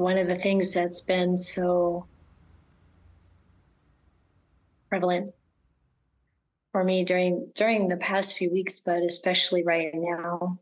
one 0.00 0.16
of 0.16 0.26
the 0.26 0.34
things 0.34 0.72
that's 0.72 1.02
been 1.02 1.36
so 1.36 2.06
prevalent 4.88 5.34
for 6.72 6.82
me 6.82 7.04
during 7.04 7.52
during 7.54 7.86
the 7.86 7.98
past 7.98 8.34
few 8.38 8.50
weeks, 8.50 8.80
but 8.80 9.02
especially 9.02 9.62
right 9.62 9.90
now, 9.92 10.58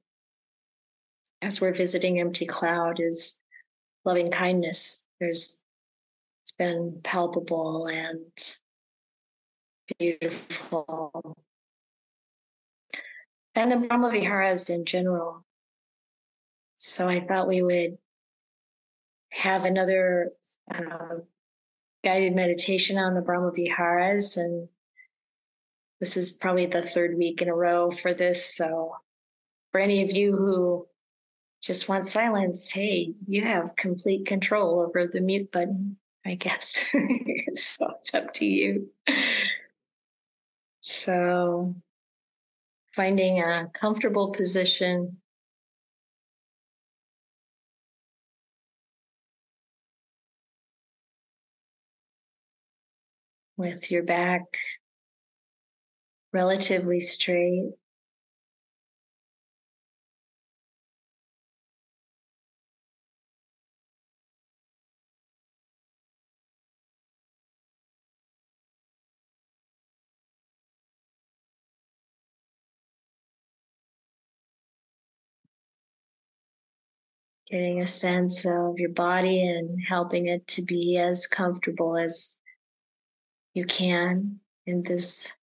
as 1.41 1.61
we're 1.61 1.73
visiting 1.73 2.19
Empty 2.19 2.47
Cloud, 2.47 2.99
is 2.99 3.41
loving 4.05 4.29
kindness. 4.29 5.07
There's 5.21 5.63
it's 6.43 6.53
been 6.59 7.01
palpable 7.05 7.87
and 7.87 8.57
beautiful. 10.01 11.37
And 13.55 13.71
the 13.71 13.77
Brahma 13.77 14.11
Viharas 14.11 14.69
in 14.69 14.85
general. 14.85 15.45
So 16.75 17.09
I 17.09 17.21
thought 17.21 17.47
we 17.47 17.63
would 17.63 17.99
have 19.39 19.65
another 19.65 20.33
uh, 20.75 21.15
guided 22.05 22.35
meditation 22.35 22.99
on 22.99 23.15
the 23.15 23.21
Brahma 23.21 23.53
Viharas. 23.53 24.37
And 24.37 24.69
this 26.01 26.17
is 26.17 26.33
probably 26.33 26.67
the 26.67 26.83
third 26.83 27.17
week 27.17 27.41
in 27.41 27.49
a 27.49 27.55
row 27.55 27.93
for 27.93 28.13
this. 28.13 28.57
So 28.57 28.97
for 29.71 29.81
any 29.81 30.03
of 30.03 30.11
you 30.11 30.37
who 30.37 30.89
just 31.63 31.89
want 31.89 32.05
silence, 32.05 32.73
hey, 32.73 33.15
you 33.29 33.43
have 33.43 33.77
complete 33.77 34.27
control 34.27 34.81
over 34.81 35.07
the 35.07 35.21
mute 35.21 35.53
button, 35.53 35.97
I 36.27 36.35
guess. 36.35 36.85
so 37.55 37.93
it's 37.97 38.15
up 38.15 38.35
to 38.35 38.45
you. 38.45 38.89
So 40.81 41.77
finding 42.93 43.39
a 43.41 43.71
comfortable 43.73 44.31
position 44.31 45.19
with 53.59 53.91
your 53.91 54.05
back 54.05 54.45
relatively 56.33 57.01
straight. 57.01 57.73
Getting 77.51 77.81
a 77.81 77.87
sense 77.87 78.45
of 78.45 78.79
your 78.79 78.91
body 78.91 79.43
and 79.43 79.81
helping 79.89 80.29
it 80.29 80.47
to 80.49 80.63
be 80.63 80.99
as 80.99 81.27
comfortable 81.27 81.97
as 81.97 82.39
you 83.55 83.65
can 83.65 84.41
in 84.67 84.83
this 84.83 85.37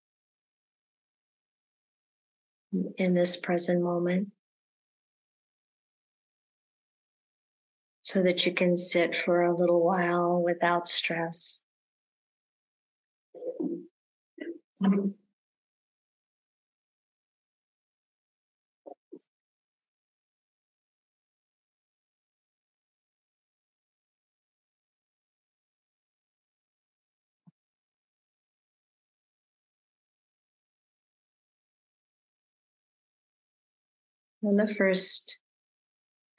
in 2.98 3.14
this 3.14 3.36
present 3.36 3.82
moment 3.82 4.28
so 8.02 8.22
that 8.22 8.46
you 8.46 8.52
can 8.52 8.76
sit 8.76 9.14
for 9.14 9.42
a 9.42 9.56
little 9.56 9.84
while 9.84 10.40
without 10.40 10.88
stress. 10.88 11.64
And 34.46 34.60
the 34.60 34.72
first 34.72 35.40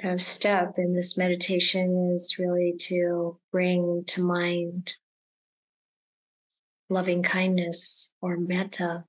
uh, 0.02 0.18
step 0.18 0.76
in 0.78 0.94
this 0.94 1.18
meditation 1.18 2.14
is 2.14 2.40
really 2.40 2.74
to 2.84 3.38
bring 3.52 4.06
to 4.08 4.24
mind 4.24 4.94
loving 6.90 7.22
kindness 7.22 8.14
or 8.22 8.38
metta, 8.38 9.04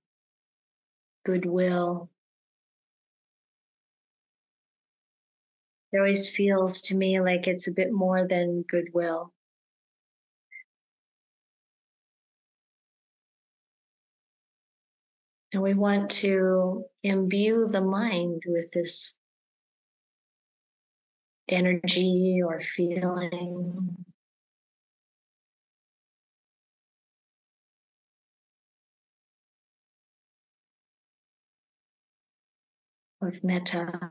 goodwill. 1.24 2.10
It 5.92 5.98
always 5.98 6.28
feels 6.28 6.80
to 6.80 6.96
me 6.96 7.20
like 7.20 7.46
it's 7.46 7.68
a 7.68 7.72
bit 7.72 7.92
more 7.92 8.26
than 8.26 8.64
goodwill. 8.68 9.32
And 15.52 15.62
we 15.62 15.74
want 15.74 16.10
to 16.22 16.84
imbue 17.02 17.66
the 17.68 17.80
mind 17.80 18.42
with 18.46 18.70
this 18.72 19.18
energy 21.48 22.40
or 22.44 22.60
feeling. 22.60 24.04
Of 33.20 33.42
metta. 33.42 34.10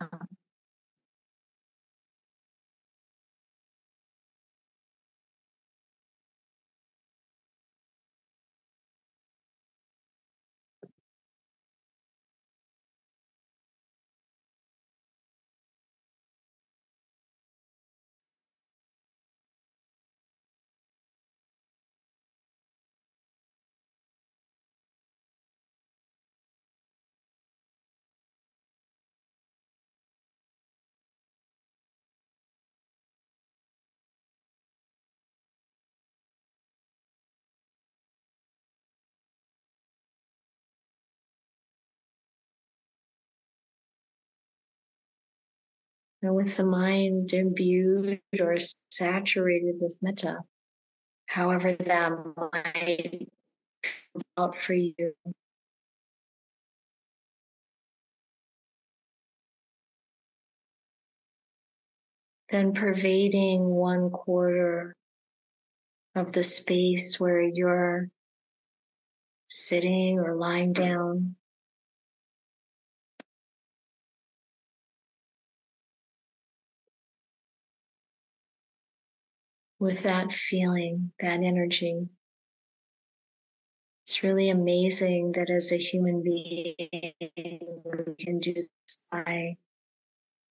With 46.30 46.58
the 46.58 46.66
mind 46.66 47.34
imbued 47.34 48.20
or 48.40 48.58
saturated 48.92 49.76
with 49.80 49.98
metta, 50.02 50.40
however 51.26 51.74
that 51.74 52.12
might 52.38 53.30
come 54.14 54.22
out 54.38 54.58
for 54.58 54.74
you. 54.74 55.14
Then 62.50 62.74
pervading 62.74 63.66
one 63.66 64.10
quarter 64.10 64.96
of 66.16 66.32
the 66.34 66.44
space 66.44 67.20
where 67.20 67.42
you're 67.42 68.10
sitting 69.46 70.20
or 70.20 70.36
lying 70.36 70.74
down. 70.74 71.36
With 79.80 80.04
that 80.04 80.32
feeling, 80.32 81.12
that 81.20 81.42
energy. 81.44 82.08
It's 84.06 84.24
really 84.24 84.50
amazing 84.50 85.34
that 85.34 85.50
as 85.50 85.72
a 85.72 85.78
human 85.78 86.24
being, 86.24 86.76
we 86.80 88.16
can 88.18 88.40
do 88.40 88.54
this 88.54 88.98
by 89.12 89.58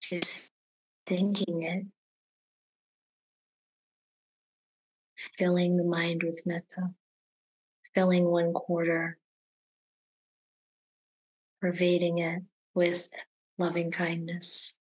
just 0.02 0.52
thinking 1.06 1.62
it, 1.62 1.86
filling 5.38 5.76
the 5.76 5.84
mind 5.84 6.22
with 6.22 6.42
metta, 6.44 6.90
filling 7.94 8.26
one 8.26 8.52
quarter, 8.52 9.18
pervading 11.60 12.18
it 12.18 12.42
with 12.74 13.08
loving 13.58 13.90
kindness. 13.90 14.76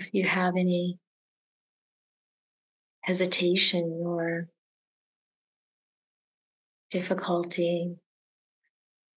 If 0.00 0.08
you 0.12 0.26
have 0.26 0.54
any 0.56 0.98
hesitation 3.00 4.02
or 4.04 4.48
difficulty 6.90 7.96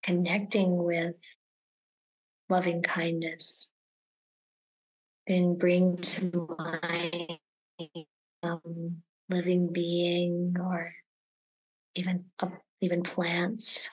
connecting 0.03 0.83
with 0.83 1.21
loving 2.49 2.81
kindness, 2.81 3.71
then 5.27 5.55
bring 5.55 5.97
to 5.97 6.55
mind 6.57 7.39
some 8.43 9.01
living 9.29 9.71
being 9.71 10.55
or 10.59 10.93
even 11.95 12.25
uh, 12.39 12.47
even 12.81 13.03
plants 13.03 13.89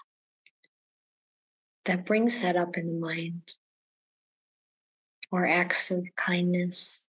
that 1.85 2.07
brings 2.07 2.43
that 2.43 2.57
up 2.57 2.77
in 2.77 2.87
the 2.87 2.99
mind 2.99 3.53
or 5.31 5.47
acts 5.47 5.91
of 5.91 6.05
kindness 6.17 7.09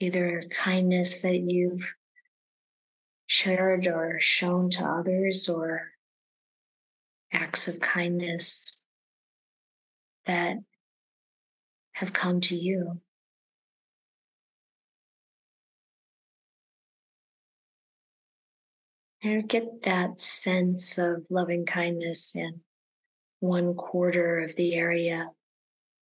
either 0.00 0.44
kindness 0.50 1.22
that 1.22 1.38
you've 1.38 1.94
shared 3.26 3.86
or 3.86 4.18
shown 4.20 4.70
to 4.70 4.84
others, 4.84 5.48
or 5.48 5.90
acts 7.32 7.66
of 7.68 7.80
kindness 7.80 8.84
that 10.26 10.56
have 11.92 12.12
come 12.12 12.40
to 12.40 12.56
you. 12.56 13.00
And 19.26 19.48
get 19.48 19.82
that 19.82 20.20
sense 20.20 20.98
of 20.98 21.26
loving 21.30 21.66
kindness 21.66 22.36
in 22.36 22.60
one 23.40 23.74
quarter 23.74 24.38
of 24.38 24.54
the 24.54 24.76
area, 24.76 25.30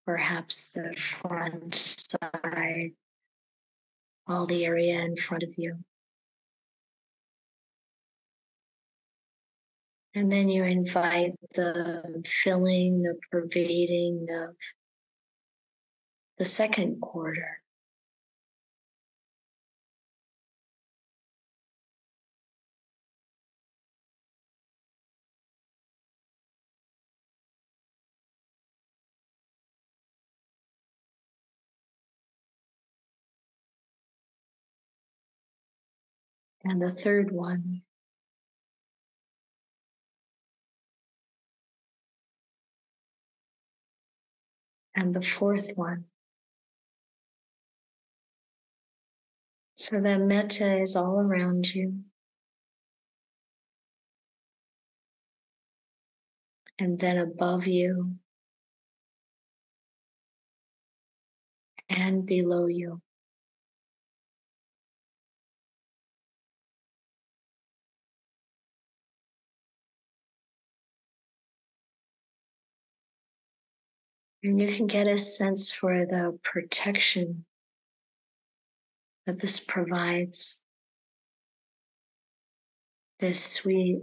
perhaps 0.05 0.73
the 0.73 0.95
front 0.95 1.75
side 1.75 2.91
all 4.27 4.45
the 4.45 4.67
area 4.67 5.01
in 5.01 5.17
front 5.17 5.43
of 5.43 5.55
you. 5.57 5.79
And 10.15 10.31
then 10.31 10.51
you 10.51 10.65
invite 10.65 11.33
the 11.55 12.23
filling, 12.27 13.05
the 13.05 13.19
pervading 13.33 14.27
of 14.33 14.55
the 16.37 16.45
second 16.45 17.01
quarter. 17.01 17.64
And 36.65 36.81
the 36.81 36.93
third 36.93 37.31
one. 37.31 37.83
And 44.97 45.15
the 45.15 45.23
fourth 45.23 45.73
one. 45.75 46.05
So 49.75 50.01
that 50.01 50.21
metta 50.21 50.81
is 50.81 50.97
all 50.97 51.19
around 51.19 51.75
you. 51.75 52.05
And 56.79 56.99
then 56.99 57.19
above 57.19 57.67
you 57.67 58.15
and 61.89 62.25
below 62.25 62.67
you. 62.67 63.04
And 74.45 74.61
you 74.61 74.71
can 74.77 74.87
get 74.87 75.09
a 75.09 75.17
sense 75.17 75.73
for 75.73 76.05
the 76.05 76.39
protection 76.43 77.47
that 79.25 79.41
this 79.41 79.59
provides. 79.59 80.63
This 83.21 83.43
sweet, 83.43 84.03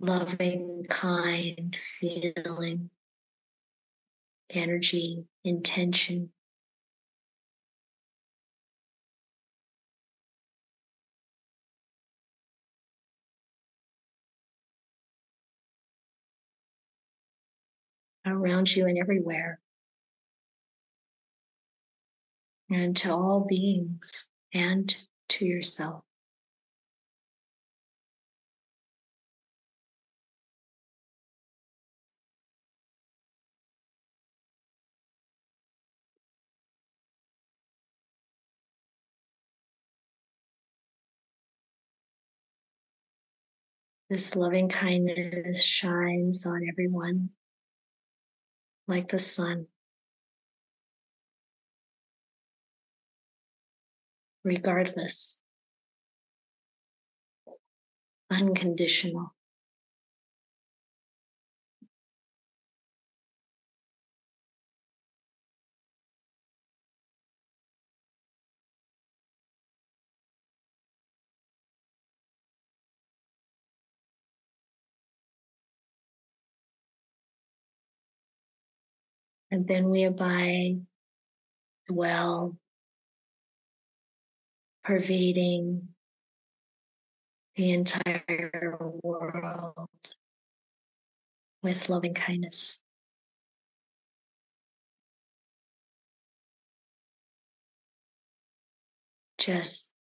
loving, 0.00 0.86
kind 0.88 1.76
feeling, 1.76 2.88
energy, 4.48 5.26
intention. 5.44 6.30
Around 18.32 18.74
you 18.74 18.86
and 18.86 18.98
everywhere. 18.98 19.60
And 22.70 22.96
to 22.98 23.12
all 23.12 23.46
beings 23.48 24.28
and 24.54 24.94
to 25.30 25.44
yourself. 25.44 26.04
This 44.08 44.36
loving 44.36 44.68
kindness 44.68 45.62
shines 45.62 46.44
on 46.44 46.68
everyone 46.68 47.30
like 48.92 49.08
the 49.08 49.18
sun. 49.18 49.66
Regardless, 54.44 55.40
unconditional. 58.30 59.34
And 79.52 79.68
then 79.68 79.90
we 79.90 80.04
abide, 80.04 80.80
dwell, 81.86 82.56
pervading 84.82 85.88
the 87.56 87.72
entire 87.72 88.78
world 89.02 89.90
with 91.62 91.90
loving 91.90 92.14
kindness. 92.14 92.80
Just 99.36 99.92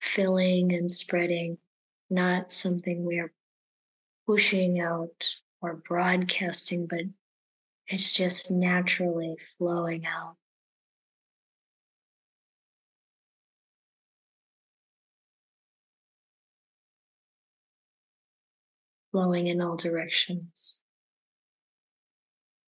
filling 0.00 0.72
and 0.72 0.90
spreading, 0.90 1.58
not 2.08 2.50
something 2.50 3.04
we're 3.04 3.34
pushing 4.26 4.80
out 4.80 5.36
or 5.60 5.82
broadcasting, 5.86 6.86
but 6.86 7.02
it's 7.88 8.12
just 8.12 8.50
naturally 8.50 9.36
flowing 9.58 10.06
out. 10.06 10.36
Flowing 19.12 19.46
in 19.46 19.62
all 19.62 19.76
directions, 19.76 20.82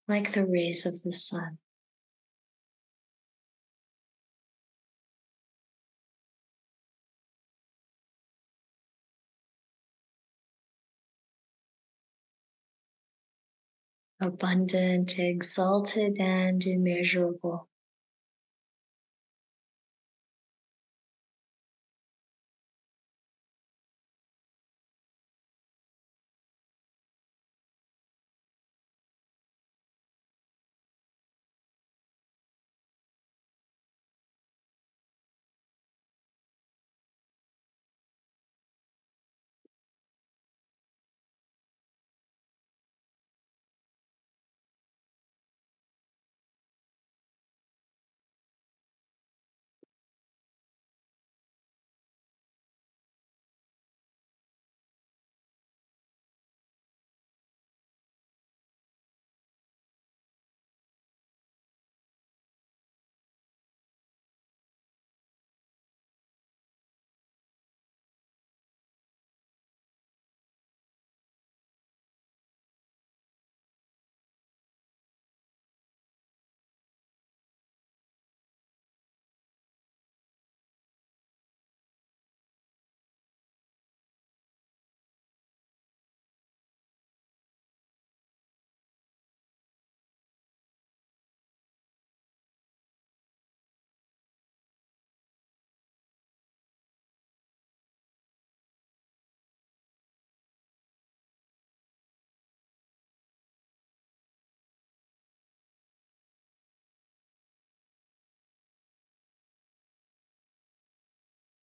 like 0.07 0.33
the 0.33 0.47
rays 0.47 0.87
of 0.87 1.03
the 1.03 1.13
sun. 1.13 1.59
Abundant, 14.21 15.19
exalted, 15.19 16.19
and 16.21 16.65
immeasurable. 16.67 17.68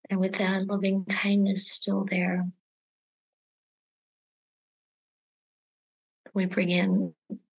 And 0.09 0.19
with 0.19 0.35
that 0.35 0.67
loving 0.67 1.05
kindness 1.05 1.71
still 1.71 2.03
there, 2.03 2.47
we 6.33 6.45
bring 6.45 6.69
in 6.69 7.13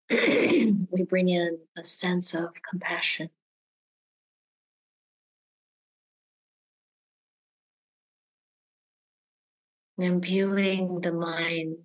we 0.10 1.02
bring 1.08 1.28
in 1.28 1.58
a 1.76 1.84
sense 1.84 2.34
of 2.34 2.50
compassion. 2.62 3.28
Imbuing 9.98 11.00
the 11.00 11.10
mind 11.10 11.78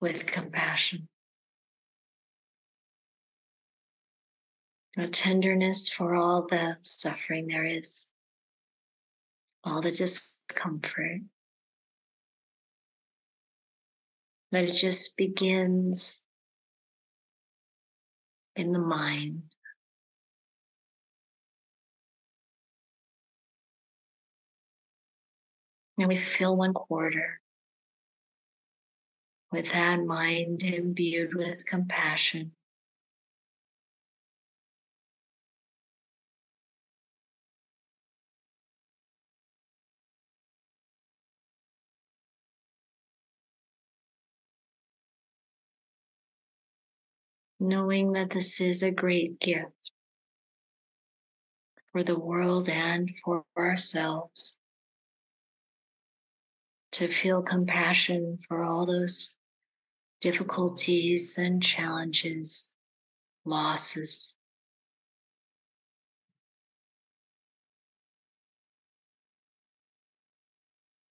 with 0.00 0.26
compassion. 0.26 1.08
A 4.98 5.06
tenderness 5.06 5.88
for 5.88 6.16
all 6.16 6.48
the 6.48 6.76
suffering 6.82 7.46
there 7.46 7.64
is, 7.64 8.10
all 9.62 9.80
the 9.80 9.92
discomfort. 9.92 11.20
But 14.50 14.64
it 14.64 14.72
just 14.72 15.16
begins 15.16 16.24
in 18.56 18.72
the 18.72 18.80
mind. 18.80 19.42
And 25.96 26.08
we 26.08 26.16
fill 26.16 26.56
one 26.56 26.74
quarter 26.74 27.40
with 29.52 29.70
that 29.70 30.00
mind 30.00 30.64
imbued 30.64 31.34
with 31.36 31.66
compassion. 31.66 32.52
Knowing 47.60 48.12
that 48.12 48.30
this 48.30 48.60
is 48.60 48.82
a 48.82 48.90
great 48.90 49.40
gift 49.40 49.90
for 51.90 52.04
the 52.04 52.18
world 52.18 52.68
and 52.68 53.10
for 53.16 53.44
ourselves 53.56 54.58
to 56.92 57.08
feel 57.08 57.42
compassion 57.42 58.38
for 58.46 58.62
all 58.62 58.86
those 58.86 59.36
difficulties 60.20 61.38
and 61.38 61.62
challenges, 61.62 62.74
losses. 63.44 64.36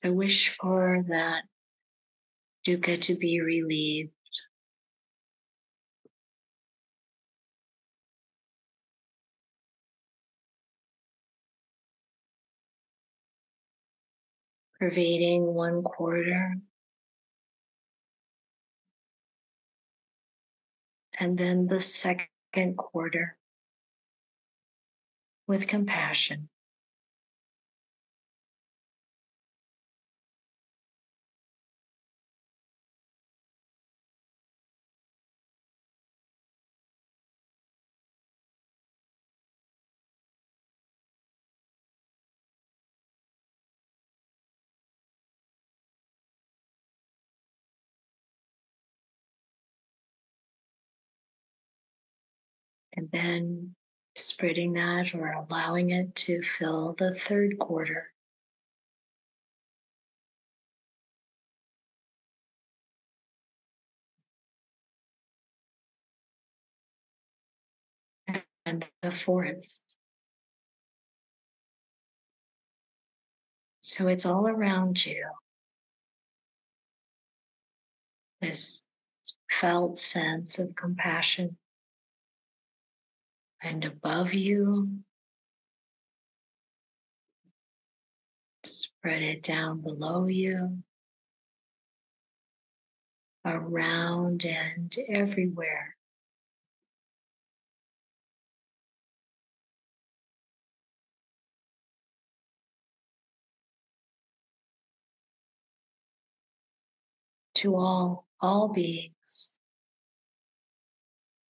I 0.03 0.09
wish 0.09 0.55
for 0.55 1.03
that 1.09 1.43
dukkha 2.65 3.01
to 3.01 3.15
be 3.15 3.41
relieved. 3.41 4.11
Pervading 14.79 15.53
one 15.55 15.81
quarter 15.81 16.55
and 21.19 21.37
then 21.37 21.65
the 21.67 21.81
second 21.81 22.77
quarter 22.77 23.37
with 25.47 25.67
compassion. 25.67 26.49
And 52.97 53.09
then 53.11 53.75
spreading 54.15 54.73
that 54.73 55.13
or 55.13 55.31
allowing 55.31 55.91
it 55.91 56.15
to 56.15 56.41
fill 56.41 56.93
the 56.97 57.13
third 57.13 57.59
quarter. 57.59 58.11
And 68.65 68.85
the 69.01 69.11
fourth. 69.11 69.79
So 73.79 74.09
it's 74.09 74.25
all 74.25 74.47
around 74.49 75.05
you. 75.05 75.23
This 78.41 78.81
felt 79.49 79.97
sense 79.97 80.59
of 80.59 80.75
compassion 80.75 81.55
and 83.61 83.83
above 83.85 84.33
you. 84.33 84.99
Spread 88.63 89.23
it 89.23 89.43
down 89.43 89.81
below 89.81 90.27
you, 90.27 90.83
around 93.45 94.45
and 94.45 94.93
everywhere. 95.07 95.95
To 107.55 107.75
all, 107.75 108.27
all 108.39 108.67
beings, 108.73 109.57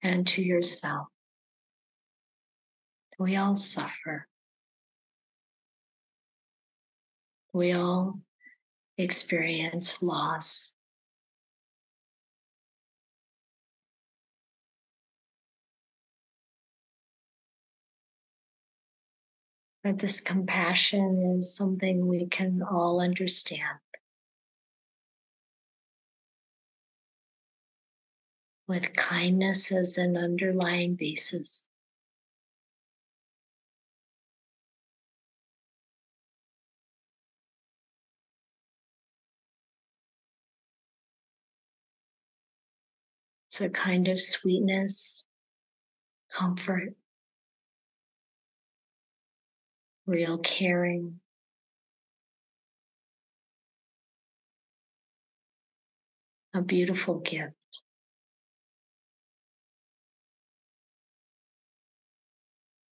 and 0.02 0.26
to 0.28 0.42
yourself. 0.42 1.08
We 3.20 3.36
all 3.36 3.56
suffer. 3.56 4.28
We 7.52 7.72
all 7.72 8.20
experience 8.98 10.04
loss. 10.04 10.74
But 19.84 20.00
this 20.00 20.20
compassion 20.20 21.38
is 21.38 21.56
something 21.56 22.08
we 22.08 22.28
can 22.28 22.62
all 22.62 23.00
understand. 23.00 23.80
With 28.68 28.94
kindness 28.96 29.72
as 29.72 29.98
an 29.98 30.18
underlying 30.18 30.96
basis. 30.96 31.68
It's 43.48 43.62
a 43.62 43.70
kind 43.70 44.10
of 44.10 44.20
sweetness, 44.20 45.26
comfort, 46.32 46.96
real 50.06 50.38
caring. 50.40 51.20
A 56.54 56.62
beautiful 56.62 57.20
gift. 57.20 57.54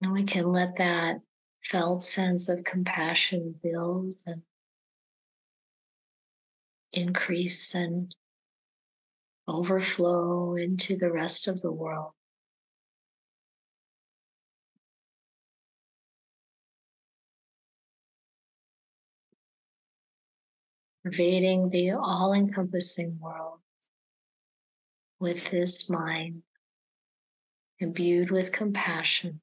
And 0.01 0.13
we 0.13 0.24
can 0.24 0.51
let 0.51 0.77
that 0.77 1.17
felt 1.63 2.03
sense 2.03 2.47
of 2.47 2.63
compassion 2.63 3.55
build 3.63 4.21
and 4.27 4.43
increase 6.93 7.74
and 7.74 8.13
overflow 9.47 10.55
into 10.55 10.97
the 10.97 11.11
rest 11.11 11.47
of 11.47 11.61
the 11.61 11.71
world. 11.71 12.11
Pervading 21.03 21.69
the 21.69 21.91
all 21.91 22.33
encompassing 22.33 23.19
world 23.19 23.59
with 25.19 25.51
this 25.51 25.87
mind 25.89 26.41
imbued 27.79 28.31
with 28.31 28.51
compassion. 28.51 29.41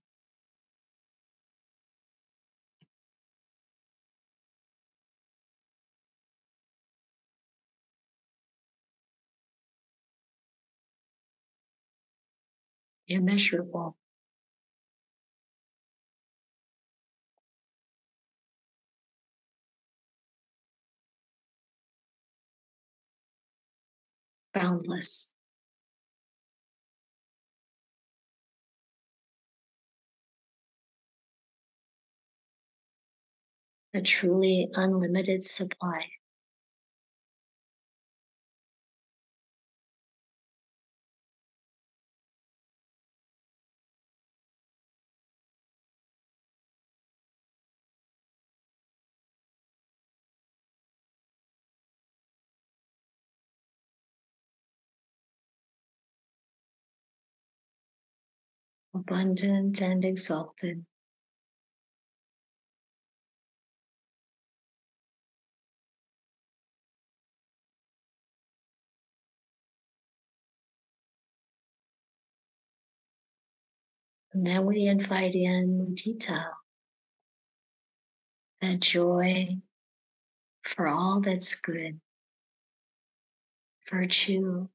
Immeasurable. 13.12 13.96
Boundless. 24.54 25.32
A 33.94 34.00
truly 34.00 34.70
unlimited 34.74 35.44
supply. 35.44 36.08
Abundant 58.94 59.80
and 59.80 60.04
exalted. 60.04 60.84
And 74.34 74.46
then 74.46 74.64
we 74.64 74.86
invite 74.86 75.34
in 75.34 75.78
Mudita, 75.78 76.46
that 78.62 78.80
joy 78.80 79.56
for 80.62 80.88
all 80.88 81.20
that's 81.20 81.54
good, 81.56 82.00
virtue, 83.90 84.68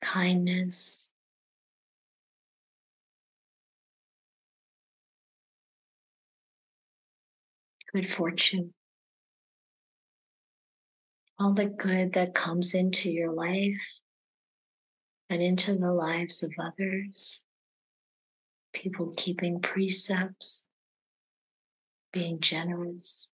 kindness, 0.00 1.13
good 7.94 8.10
fortune, 8.10 8.74
all 11.38 11.52
the 11.52 11.66
good 11.66 12.14
that 12.14 12.34
comes 12.34 12.74
into 12.74 13.08
your 13.08 13.32
life 13.32 14.00
and 15.30 15.40
into 15.40 15.76
the 15.78 15.92
lives 15.92 16.42
of 16.42 16.50
others, 16.60 17.44
people 18.72 19.14
keeping 19.16 19.60
precepts, 19.60 20.66
being 22.12 22.40
generous. 22.40 23.30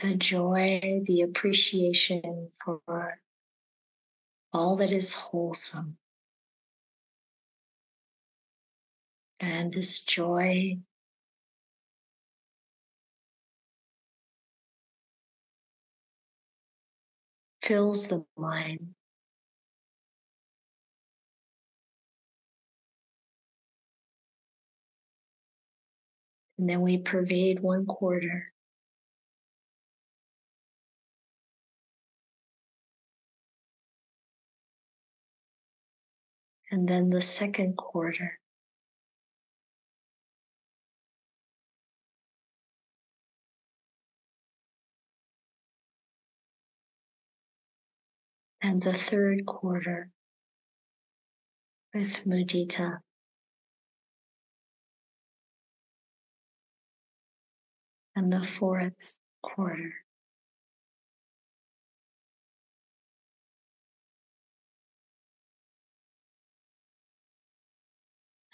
The 0.00 0.14
joy, 0.14 1.00
the 1.04 1.22
appreciation 1.22 2.50
for 2.62 3.18
all 4.52 4.76
that 4.76 4.92
is 4.92 5.14
wholesome. 5.14 5.96
And 9.40 9.72
this 9.72 10.02
joy 10.02 10.78
fills 17.72 18.08
the 18.08 18.22
mind. 18.36 18.94
And 26.58 26.68
then 26.68 26.82
we 26.82 26.98
pervade 26.98 27.60
one 27.60 27.86
quarter. 27.86 28.52
And 36.70 36.86
then 36.86 37.08
the 37.08 37.22
second 37.22 37.78
quarter. 37.78 38.41
And 48.62 48.80
the 48.82 48.92
third 48.92 49.44
quarter 49.44 50.08
with 51.92 52.24
mudita. 52.24 52.98
And 58.14 58.32
the 58.32 58.44
fourth 58.44 59.18
quarter. 59.42 59.94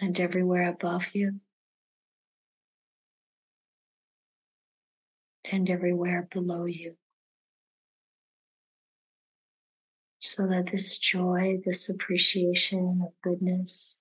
And 0.00 0.18
everywhere 0.20 0.68
above 0.68 1.08
you, 1.12 1.40
and 5.50 5.68
everywhere 5.68 6.28
below 6.30 6.66
you. 6.66 6.94
So 10.38 10.46
that 10.46 10.70
this 10.70 10.98
joy, 10.98 11.59
this 11.64 11.88
appreciation 11.88 13.01
of 13.05 13.12
goodness 13.24 14.01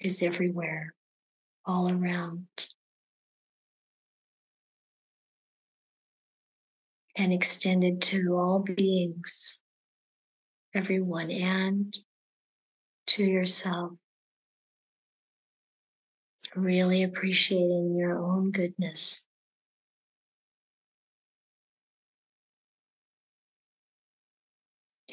is 0.00 0.24
everywhere, 0.24 0.92
all 1.64 1.88
around. 1.88 2.48
And 7.14 7.32
extended 7.32 8.02
to 8.02 8.34
all 8.34 8.58
beings, 8.58 9.60
everyone, 10.74 11.30
and 11.30 11.96
to 13.06 13.22
yourself. 13.22 13.92
Really 16.56 17.04
appreciating 17.04 17.94
your 17.96 18.18
own 18.18 18.50
goodness. 18.50 19.26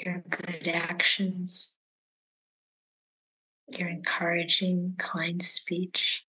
Your 0.05 0.23
good 0.29 0.67
actions, 0.67 1.77
your 3.67 3.89
encouraging, 3.89 4.95
kind 4.97 5.41
speech, 5.41 6.23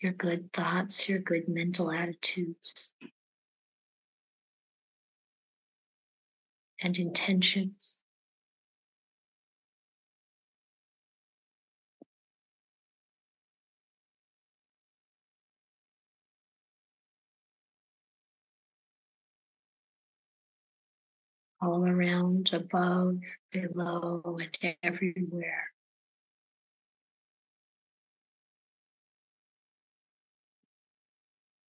your 0.00 0.12
good 0.12 0.52
thoughts, 0.52 1.08
your 1.08 1.18
good 1.18 1.48
mental 1.48 1.90
attitudes. 1.90 2.92
And 6.82 6.98
intentions. 6.98 8.02
All 21.66 21.84
around, 21.84 22.50
above, 22.52 23.18
below, 23.50 24.38
and 24.40 24.76
everywhere. 24.82 25.72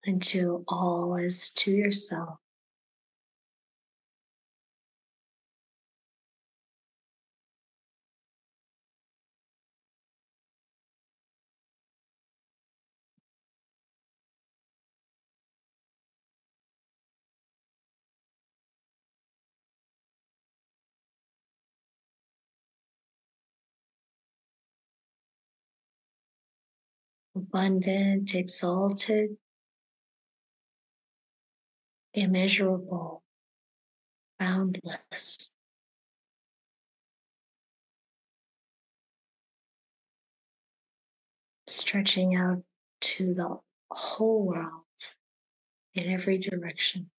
Until 0.05 0.63
all 0.67 1.15
is 1.15 1.49
to 1.55 1.71
yourself. 1.71 2.37
Abundant, 27.37 28.33
exalted, 28.33 29.37
immeasurable, 32.13 33.23
boundless. 34.39 35.53
Stretching 41.67 42.35
out 42.35 42.63
to 43.01 43.33
the 43.33 43.57
whole 43.91 44.45
world 44.45 44.83
in 45.93 46.11
every 46.11 46.37
direction. 46.39 47.11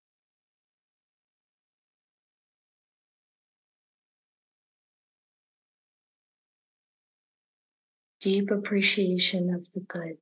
Deep 8.20 8.50
appreciation 8.50 9.54
of 9.54 9.70
the 9.72 9.80
good, 9.80 10.18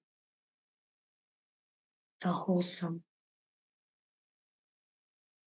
the 2.22 2.32
wholesome, 2.32 3.02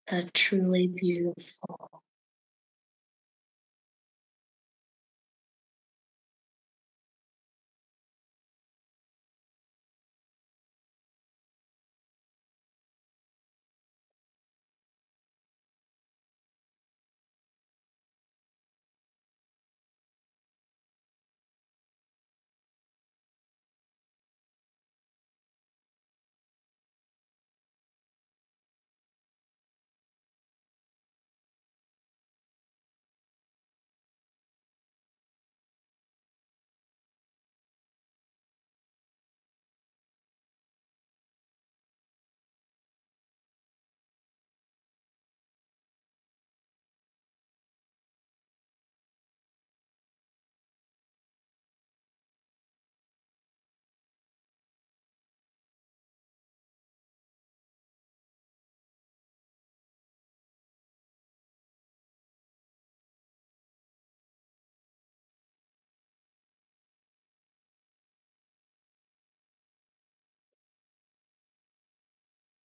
the 0.09 0.29
truly 0.33 0.87
beautiful. 0.87 2.03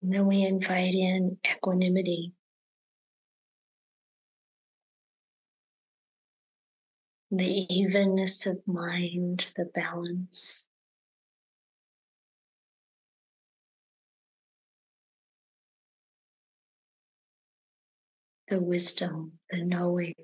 And 0.04 0.12
then 0.12 0.26
we 0.26 0.42
invite 0.42 0.94
in 0.94 1.38
equanimity. 1.50 2.34
The 7.30 7.74
evenness 7.74 8.44
of 8.44 8.60
mind, 8.66 9.50
the 9.56 9.64
balance. 9.64 10.66
The 18.48 18.60
wisdom, 18.60 19.38
the 19.48 19.64
knowing. 19.64 20.16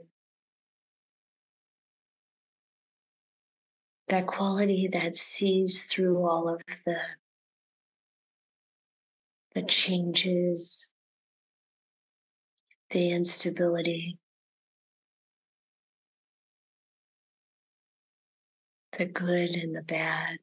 That 4.08 4.26
quality 4.26 4.88
that 4.88 5.16
sees 5.16 5.86
through 5.86 6.22
all 6.26 6.50
of 6.50 6.60
the 6.84 7.00
the 9.54 9.62
changes, 9.62 10.92
the 12.90 13.10
instability, 13.10 14.18
the 18.98 19.06
good 19.06 19.56
and 19.56 19.74
the 19.74 19.82
bad. 19.82 20.38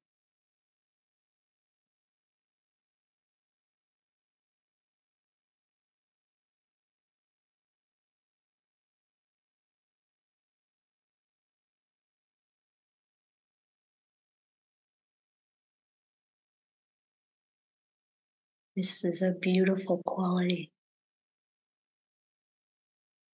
This 18.78 19.04
is 19.04 19.24
a 19.24 19.32
beautiful 19.32 20.04
quality 20.06 20.72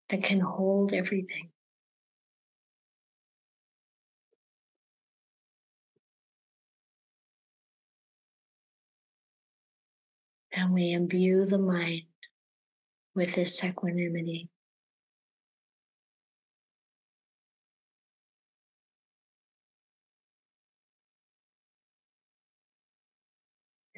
that 0.08 0.23
can 0.23 0.39
hold 0.39 0.93
everything. 0.93 1.51
And 10.53 10.73
we 10.73 10.93
imbue 10.93 11.45
the 11.45 11.58
mind 11.58 12.03
with 13.13 13.36
this 13.36 13.62
equanimity. 13.65 14.52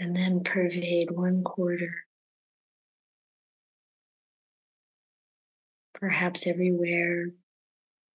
And 0.06 0.16
then 0.16 0.44
pervade 0.44 1.10
one 1.10 1.44
quarter, 1.44 2.06
perhaps 5.96 6.46
everywhere 6.46 7.32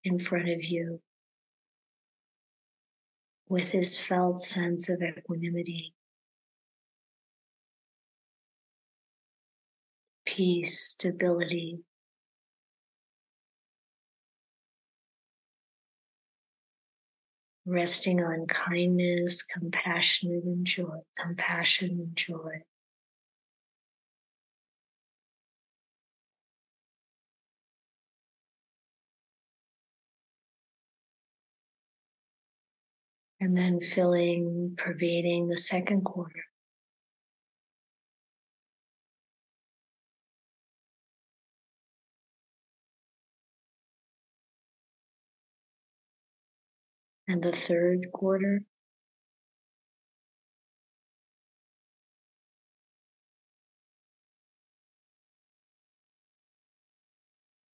in 0.04 0.20
front 0.20 0.50
of 0.50 0.62
you, 0.62 1.00
with 3.48 3.72
this 3.72 3.98
felt 3.98 4.40
sense 4.40 4.88
of 4.88 5.02
equanimity. 5.02 5.92
peace, 10.24 10.78
stability. 10.90 11.80
Resting 17.66 18.20
on 18.20 18.46
kindness, 18.46 19.42
compassion, 19.42 20.42
and 20.44 20.66
joy, 20.66 20.98
compassion 21.16 21.90
and 21.90 22.16
joy. 22.16 22.62
And 33.40 33.56
then 33.56 33.80
filling, 33.80 34.74
pervading 34.76 35.48
the 35.48 35.56
second 35.56 36.04
quarter. 36.04 36.49
And 47.30 47.44
the 47.44 47.52
third 47.52 48.10
quarter. 48.12 48.64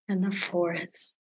And 0.09 0.23
the 0.23 0.31
fourth. 0.31 1.17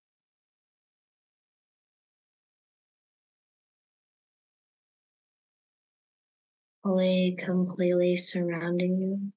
Fully, 6.82 7.36
completely 7.38 8.16
surrounding 8.16 9.00
you, 9.00 9.32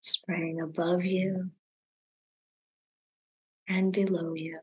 spreading 0.00 0.60
above 0.62 1.04
you 1.04 1.50
and 3.68 3.92
below 3.92 4.32
you. 4.34 4.58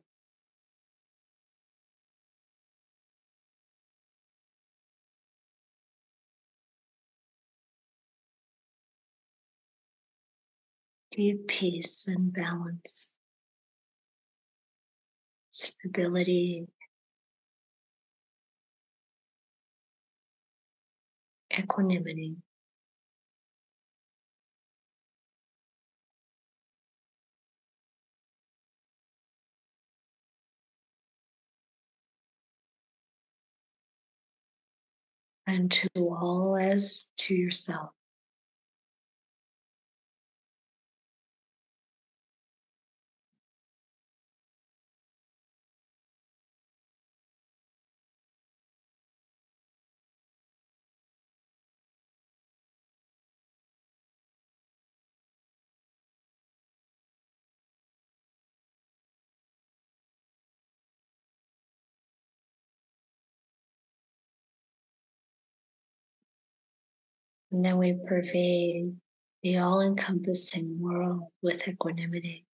Deep 11.18 11.48
peace 11.48 12.08
and 12.08 12.32
balance, 12.32 13.18
stability, 15.50 16.68
equanimity. 21.58 22.36
And 35.48 35.72
to 35.72 35.90
all 35.96 36.58
as 36.62 37.10
to 37.18 37.34
yourself. 37.34 37.97
And 67.58 67.66
then 67.66 67.80
we 67.80 67.98
pervade 68.08 68.96
the 69.42 69.58
all 69.58 69.82
encompassing 69.82 70.80
world 70.80 71.24
with 71.42 71.68
equanimity, 71.68 72.46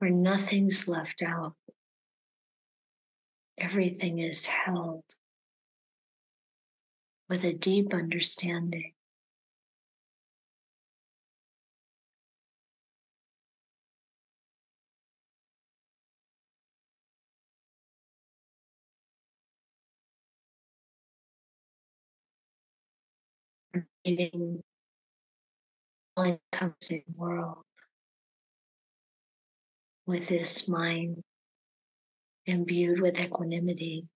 where 0.00 0.10
nothing's 0.10 0.88
left 0.88 1.22
out, 1.22 1.54
everything 3.56 4.18
is 4.18 4.46
held 4.46 5.04
with 7.28 7.44
a 7.44 7.52
deep 7.52 7.94
understanding. 7.94 8.92
Creating 23.72 24.62
all-encompassing 26.16 27.04
world 27.14 27.64
with 30.06 30.26
this 30.26 30.68
mind 30.68 31.22
imbued 32.46 33.00
with 33.00 33.18
equanimity. 33.20 34.08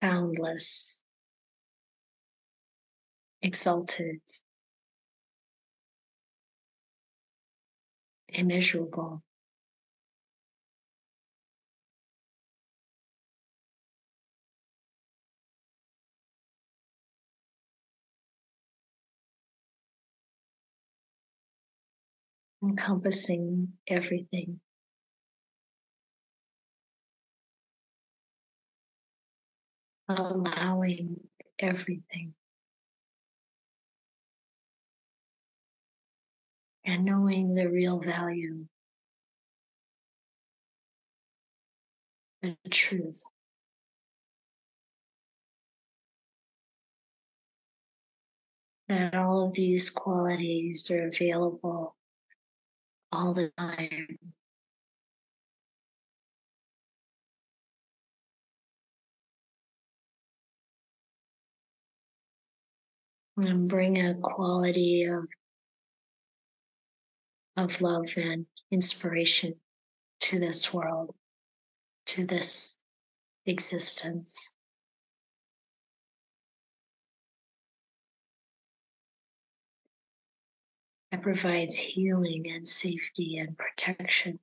boundless, 0.00 1.02
exalted, 3.42 4.20
immeasurable. 8.40 9.22
encompassing 22.62 23.72
everything. 23.88 24.60
allowing 30.08 31.20
everything. 31.58 32.34
And 36.90 37.04
knowing 37.04 37.54
the 37.54 37.68
real 37.68 38.00
value, 38.00 38.66
the 42.42 42.56
truth. 42.68 43.22
That 48.88 49.14
all 49.14 49.46
of 49.46 49.52
these 49.52 49.88
qualities 49.88 50.90
are 50.90 51.06
available 51.06 51.94
all 53.12 53.34
the 53.34 53.52
time 53.56 54.18
and 63.36 63.68
bring 63.68 64.04
a 64.04 64.14
quality 64.14 65.04
of 65.04 65.28
of 67.60 67.82
love 67.82 68.08
and 68.16 68.46
inspiration 68.70 69.54
to 70.20 70.38
this 70.38 70.72
world, 70.72 71.14
to 72.06 72.26
this 72.26 72.76
existence. 73.46 74.54
That 81.12 81.22
provides 81.22 81.76
healing 81.76 82.50
and 82.50 82.66
safety 82.66 83.38
and 83.38 83.56
protection 83.58 84.38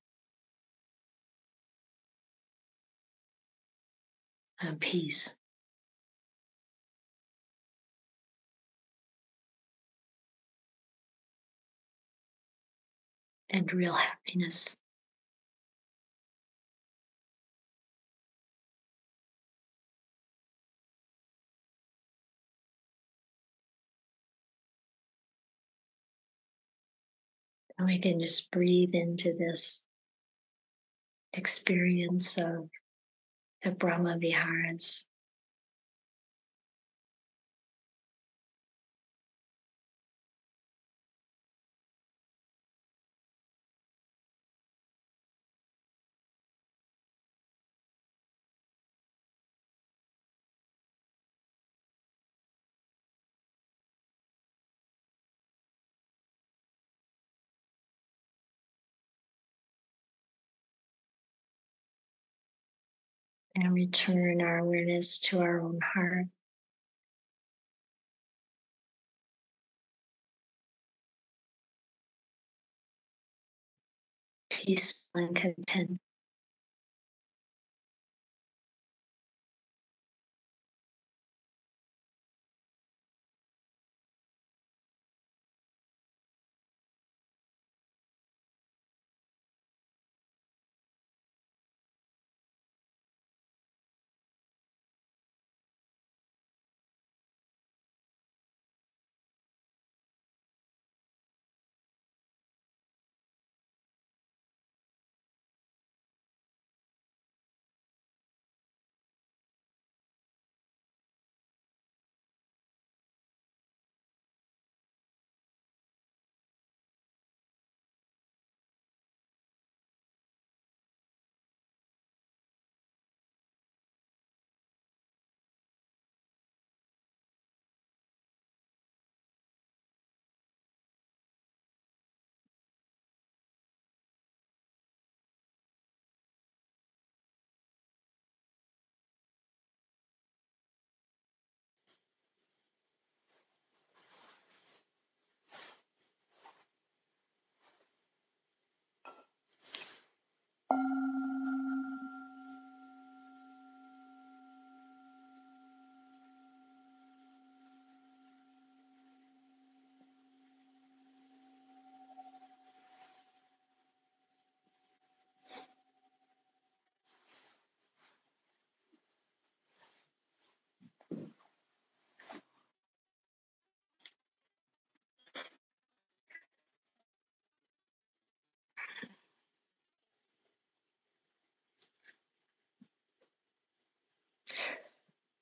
and 4.59 4.79
peace. 4.79 5.37
And 13.57 13.73
real 13.73 13.93
happiness. 13.93 14.77
And 27.79 27.87
we 27.87 27.99
can 27.99 28.19
just 28.19 28.51
breathe 28.51 28.93
into 28.93 29.33
this 29.33 29.85
experience 31.33 32.37
of 32.37 32.69
the 33.63 33.71
Brahma 33.71 34.19
Viharas. 34.19 35.06
And 63.63 63.73
return 63.73 64.41
our 64.41 64.59
awareness 64.59 65.19
to 65.19 65.41
our 65.41 65.59
own 65.61 65.79
heart. 65.93 66.25
Peaceful 74.49 75.03
and 75.15 75.35
content. 75.35 75.99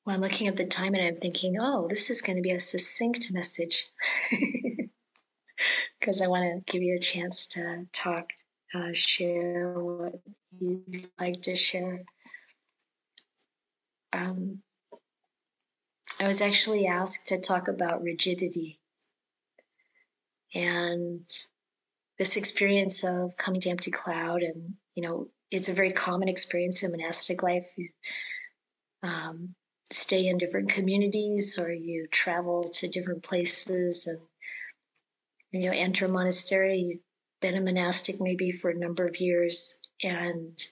Well, 0.06 0.16
I'm 0.16 0.22
looking 0.22 0.48
at 0.48 0.56
the 0.56 0.66
time 0.66 0.94
and 0.94 1.04
I'm 1.04 1.16
thinking, 1.16 1.58
oh, 1.60 1.88
this 1.88 2.12
is 2.12 2.22
going 2.22 2.36
to 2.36 2.42
be 2.42 2.52
a 2.52 2.60
succinct 2.60 3.34
message 3.34 3.86
because 6.00 6.22
I 6.22 6.28
want 6.28 6.44
to 6.44 6.72
give 6.72 6.84
you 6.84 6.96
a 6.96 7.00
chance 7.00 7.48
to 7.48 7.88
talk, 7.92 8.30
uh, 8.76 8.94
share 8.94 9.74
what 9.80 10.14
you'd 10.60 11.08
like 11.20 11.42
to 11.44 11.56
share. 11.56 12.04
Um, 14.14 14.62
I 16.20 16.28
was 16.28 16.40
actually 16.40 16.86
asked 16.86 17.30
to 17.30 17.40
talk 17.40 17.68
about 17.68 18.04
rigidity 18.04 18.80
and 20.54 21.28
this 22.20 22.38
experience 22.38 23.04
of 23.04 23.36
coming 23.38 23.60
to 23.62 23.70
empty 23.70 23.92
cloud 23.92 24.42
and 24.42 24.76
you 24.94 25.04
know 25.04 25.28
it's 25.52 25.68
a 25.68 25.74
very 25.74 25.92
common 25.92 26.30
experience 26.30 26.82
in 26.84 26.92
monastic 26.92 27.44
life 27.44 27.68
um, 29.04 29.54
stay 29.92 30.28
in 30.28 30.38
different 30.38 30.70
communities 30.70 31.58
or 31.60 31.72
you 31.72 32.08
travel 32.12 32.70
to 32.74 32.88
different 32.88 33.24
places 33.24 34.08
and 34.08 34.20
you 35.52 35.70
know 35.70 35.76
enter 35.76 36.06
a 36.06 36.10
monastery. 36.10 36.80
You've 36.80 37.00
been 37.42 37.56
a 37.56 37.62
monastic 37.62 38.16
maybe 38.20 38.52
for 38.52 38.70
a 38.70 38.78
number 38.78 39.06
of 39.08 39.20
years 39.20 39.80
and 40.04 40.64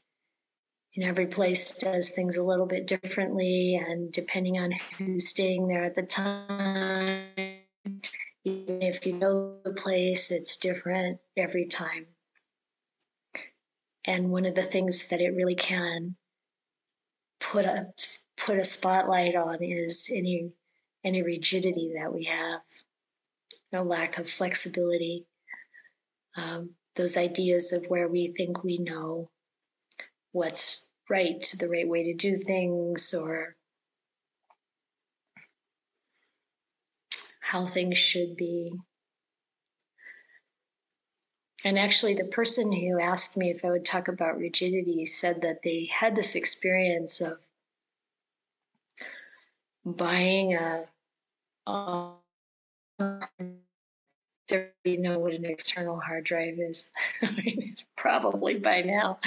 you 0.94 1.04
know 1.04 1.10
every 1.10 1.28
place 1.28 1.76
does 1.76 2.10
things 2.12 2.38
a 2.38 2.44
little 2.44 2.66
bit 2.66 2.88
differently 2.88 3.76
and 3.76 4.12
depending 4.12 4.58
on 4.58 4.74
who's 4.98 5.30
staying 5.30 5.68
there 5.68 5.84
at 5.84 5.96
the 5.96 6.04
time 6.04 7.60
even 8.44 8.82
if 8.82 9.06
you 9.06 9.14
know 9.14 9.58
the 9.64 9.72
place 9.72 10.32
it's 10.32 10.58
different 10.58 11.20
every 11.38 11.66
time. 11.66 12.08
And 14.06 14.32
one 14.32 14.46
of 14.46 14.56
the 14.56 14.64
things 14.64 15.08
that 15.10 15.22
it 15.22 15.36
really 15.36 15.56
can 15.56 16.16
put 17.40 17.66
a 17.66 17.88
put 18.46 18.58
a 18.58 18.66
spotlight 18.66 19.36
on 19.36 19.64
is 19.64 20.10
any 20.14 20.52
any 21.04 21.22
rigidity 21.22 21.94
that 21.98 22.14
we 22.14 22.26
have 22.26 22.62
no 23.72 23.84
lack 23.84 24.18
of 24.18 24.30
flexibility 24.30 25.26
um, 26.36 26.72
those 26.96 27.18
ideas 27.18 27.74
of 27.74 27.86
where 27.88 28.08
we 28.08 28.28
think 28.28 28.64
we 28.64 28.78
know 28.78 29.30
what's 30.32 30.90
right, 31.10 31.54
the 31.60 31.70
right 31.70 31.88
way 31.88 32.04
to 32.04 32.14
do 32.14 32.36
things, 32.36 33.14
or 33.14 33.56
how 37.40 37.66
things 37.66 37.98
should 37.98 38.36
be. 38.36 38.74
And 41.66 41.80
actually, 41.80 42.16
the 42.16 42.26
person 42.26 42.72
who 42.72 43.00
asked 43.00 43.38
me 43.38 43.50
if 43.50 43.64
I 43.64 43.72
would 43.72 43.86
talk 43.86 44.08
about 44.08 44.38
rigidity 44.38 45.06
said 45.06 45.42
that 45.42 45.62
they 45.64 45.86
had 45.86 46.16
this 46.16 46.36
experience 46.36 47.22
of 47.22 47.38
buying 49.86 50.56
a, 50.56 50.86
a 51.68 52.12
you 54.84 54.98
know 54.98 55.20
what 55.20 55.34
an 55.34 55.46
external 55.46 56.00
hard 56.00 56.24
drive 56.24 56.60
is? 56.60 56.90
Probably 57.96 58.60
by 58.60 58.82
now. 58.82 59.20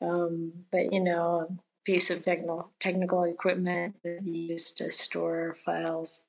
Um, 0.00 0.52
but 0.70 0.92
you 0.92 1.00
know, 1.00 1.46
a 1.48 1.58
piece 1.84 2.10
of 2.10 2.24
technical 2.24 2.70
technical 2.80 3.24
equipment 3.24 3.96
that 4.02 4.22
you 4.22 4.52
use 4.52 4.72
to 4.72 4.92
store 4.92 5.54
files, 5.64 6.24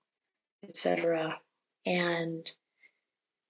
etc. 0.64 1.40
And 1.86 2.50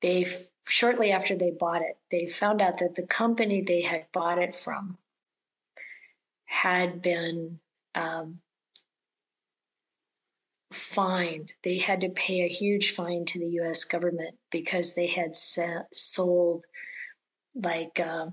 they 0.02 0.26
shortly 0.68 1.12
after 1.12 1.36
they 1.36 1.52
bought 1.52 1.82
it, 1.82 1.98
they 2.12 2.26
found 2.26 2.62
out 2.62 2.80
that 2.80 2.96
the 2.96 3.08
company 3.08 3.62
they 3.62 3.82
had 3.82 4.06
bought 4.12 4.40
it 4.40 4.56
from 4.56 4.98
had 6.46 7.02
been 7.02 7.60
um, 7.94 8.40
fined. 10.72 11.52
They 11.64 11.78
had 11.78 12.02
to 12.02 12.10
pay 12.10 12.42
a 12.42 12.50
huge 12.50 12.92
fine 12.92 13.26
to 13.26 13.40
the 13.40 13.50
U.S. 13.62 13.84
government 13.84 14.36
because 14.52 14.96
they 14.96 15.08
had 15.08 15.36
sold 15.36 16.66
like 17.56 18.00
uh, 18.00 18.28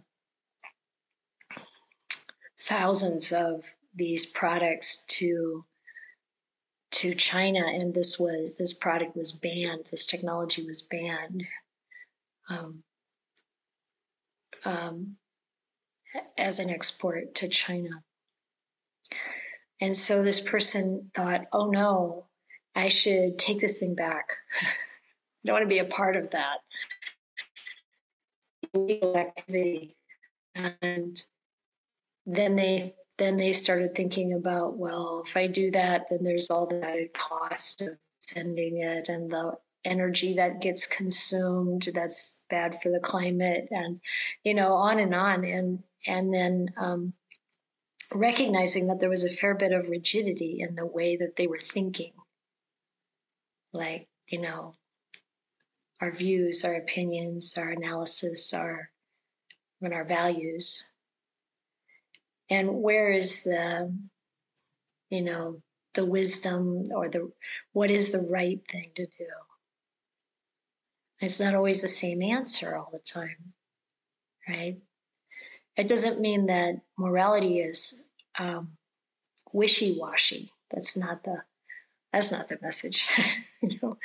thousands 2.60 3.32
of 3.32 3.64
these 3.94 4.26
products 4.26 5.04
to 5.06 5.64
to 6.92 7.14
China, 7.14 7.64
and 7.66 7.94
this 7.94 8.18
was 8.18 8.56
this 8.58 8.74
product 8.74 9.16
was 9.16 9.32
banned. 9.32 9.86
This 9.90 10.06
technology 10.06 10.66
was 10.66 10.82
banned. 10.82 11.44
Um, 12.50 12.82
um, 14.64 15.16
as 16.36 16.58
an 16.58 16.70
export 16.70 17.34
to 17.36 17.48
China. 17.48 18.02
And 19.82 19.96
so 19.96 20.22
this 20.22 20.38
person 20.38 21.10
thought, 21.12 21.46
oh 21.52 21.68
no, 21.68 22.26
I 22.72 22.86
should 22.86 23.36
take 23.36 23.58
this 23.58 23.80
thing 23.80 23.96
back. 23.96 24.28
I 24.62 24.66
don't 25.44 25.54
want 25.54 25.64
to 25.64 25.68
be 25.68 25.80
a 25.80 25.84
part 25.84 26.14
of 26.14 26.30
that 26.30 26.58
activity. 28.76 29.96
And 30.54 31.20
then 32.26 32.54
they 32.54 32.94
then 33.18 33.36
they 33.36 33.50
started 33.50 33.96
thinking 33.96 34.34
about, 34.34 34.78
well, 34.78 35.24
if 35.26 35.36
I 35.36 35.48
do 35.48 35.72
that, 35.72 36.06
then 36.08 36.20
there's 36.22 36.48
all 36.48 36.66
the 36.66 36.80
added 36.86 37.12
cost 37.12 37.82
of 37.82 37.98
sending 38.20 38.78
it 38.78 39.08
and 39.08 39.28
the 39.28 39.58
energy 39.84 40.34
that 40.34 40.60
gets 40.60 40.86
consumed 40.86 41.88
that's 41.92 42.44
bad 42.48 42.72
for 42.80 42.90
the 42.90 43.00
climate 43.00 43.66
and 43.72 44.00
you 44.44 44.54
know 44.54 44.74
on 44.74 45.00
and 45.00 45.12
on 45.12 45.44
and 45.44 45.82
and 46.06 46.32
then 46.32 46.68
um, 46.76 47.12
recognizing 48.14 48.86
that 48.86 49.00
there 49.00 49.10
was 49.10 49.24
a 49.24 49.30
fair 49.30 49.54
bit 49.54 49.72
of 49.72 49.88
rigidity 49.88 50.58
in 50.60 50.74
the 50.74 50.86
way 50.86 51.16
that 51.16 51.36
they 51.36 51.46
were 51.46 51.58
thinking. 51.58 52.12
Like, 53.72 54.08
you 54.28 54.40
know, 54.40 54.74
our 56.00 56.10
views, 56.10 56.64
our 56.64 56.74
opinions, 56.74 57.54
our 57.56 57.70
analysis, 57.70 58.52
our 58.52 58.90
and 59.80 59.94
our 59.94 60.04
values. 60.04 60.90
And 62.48 62.82
where 62.82 63.12
is 63.12 63.42
the, 63.42 63.92
you 65.10 65.22
know, 65.22 65.62
the 65.94 66.04
wisdom 66.04 66.84
or 66.94 67.08
the 67.08 67.32
what 67.72 67.90
is 67.90 68.12
the 68.12 68.20
right 68.20 68.60
thing 68.68 68.92
to 68.96 69.06
do? 69.06 69.26
It's 71.20 71.40
not 71.40 71.54
always 71.54 71.82
the 71.82 71.88
same 71.88 72.22
answer 72.22 72.76
all 72.76 72.90
the 72.92 72.98
time, 72.98 73.54
right? 74.48 74.78
It 75.76 75.88
doesn't 75.88 76.20
mean 76.20 76.46
that 76.46 76.80
morality 76.98 77.60
is 77.60 78.10
um, 78.38 78.76
wishy-washy. 79.52 80.52
That's 80.70 80.96
not 80.96 81.24
the 81.24 81.42
that's 82.12 82.30
not 82.30 82.48
the 82.48 82.58
message. 82.60 83.06
you 83.62 83.78
know, 83.82 83.96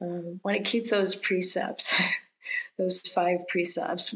um, 0.00 0.40
want 0.42 0.56
to 0.56 0.70
keep 0.70 0.88
those 0.88 1.14
precepts, 1.14 1.94
those 2.78 3.00
five 3.00 3.46
precepts. 3.48 4.14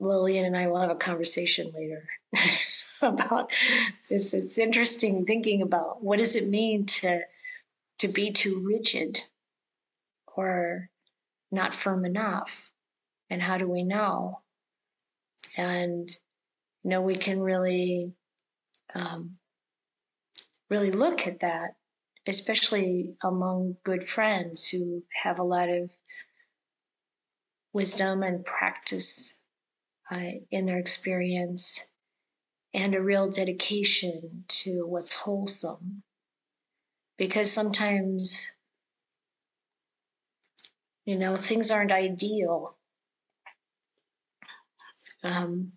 Lillian 0.00 0.44
and 0.44 0.56
I 0.56 0.66
will 0.66 0.80
have 0.80 0.90
a 0.90 0.96
conversation 0.96 1.72
later 1.72 2.08
about 3.02 3.52
this. 4.10 4.34
It's 4.34 4.58
interesting 4.58 5.24
thinking 5.24 5.62
about 5.62 6.02
what 6.02 6.18
does 6.18 6.34
it 6.34 6.48
mean 6.48 6.86
to 6.86 7.20
to 8.00 8.08
be 8.08 8.32
too 8.32 8.60
rigid 8.66 9.22
or 10.36 10.90
not 11.52 11.72
firm 11.72 12.04
enough, 12.04 12.72
and 13.30 13.40
how 13.40 13.56
do 13.56 13.68
we 13.68 13.84
know? 13.84 14.40
And 15.56 16.10
you 16.82 16.90
know 16.90 17.02
we 17.02 17.16
can 17.16 17.40
really 17.40 18.12
um, 18.94 19.36
really 20.70 20.90
look 20.90 21.26
at 21.26 21.40
that 21.40 21.74
especially 22.26 23.14
among 23.22 23.76
good 23.84 24.02
friends 24.02 24.68
who 24.68 25.02
have 25.22 25.38
a 25.38 25.44
lot 25.44 25.68
of 25.68 25.90
wisdom 27.72 28.22
and 28.22 28.44
practice 28.44 29.40
uh, 30.10 30.30
in 30.50 30.64
their 30.64 30.78
experience 30.78 31.90
and 32.72 32.94
a 32.94 33.02
real 33.02 33.30
dedication 33.30 34.44
to 34.48 34.86
what's 34.86 35.14
wholesome. 35.14 36.02
Because 37.16 37.52
sometimes 37.52 38.50
you 41.04 41.16
know 41.16 41.36
things 41.36 41.70
aren't 41.70 41.92
ideal 41.92 42.76
um, 45.24 45.72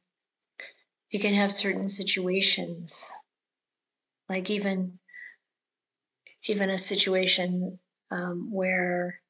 you 1.09 1.19
can 1.19 1.33
have 1.33 1.51
certain 1.51 1.87
situations, 1.87 3.11
like 4.29 4.49
even 4.49 4.99
even 6.43 6.69
a 6.69 6.77
situation 6.77 7.79
um, 8.11 8.49
where 8.51 9.21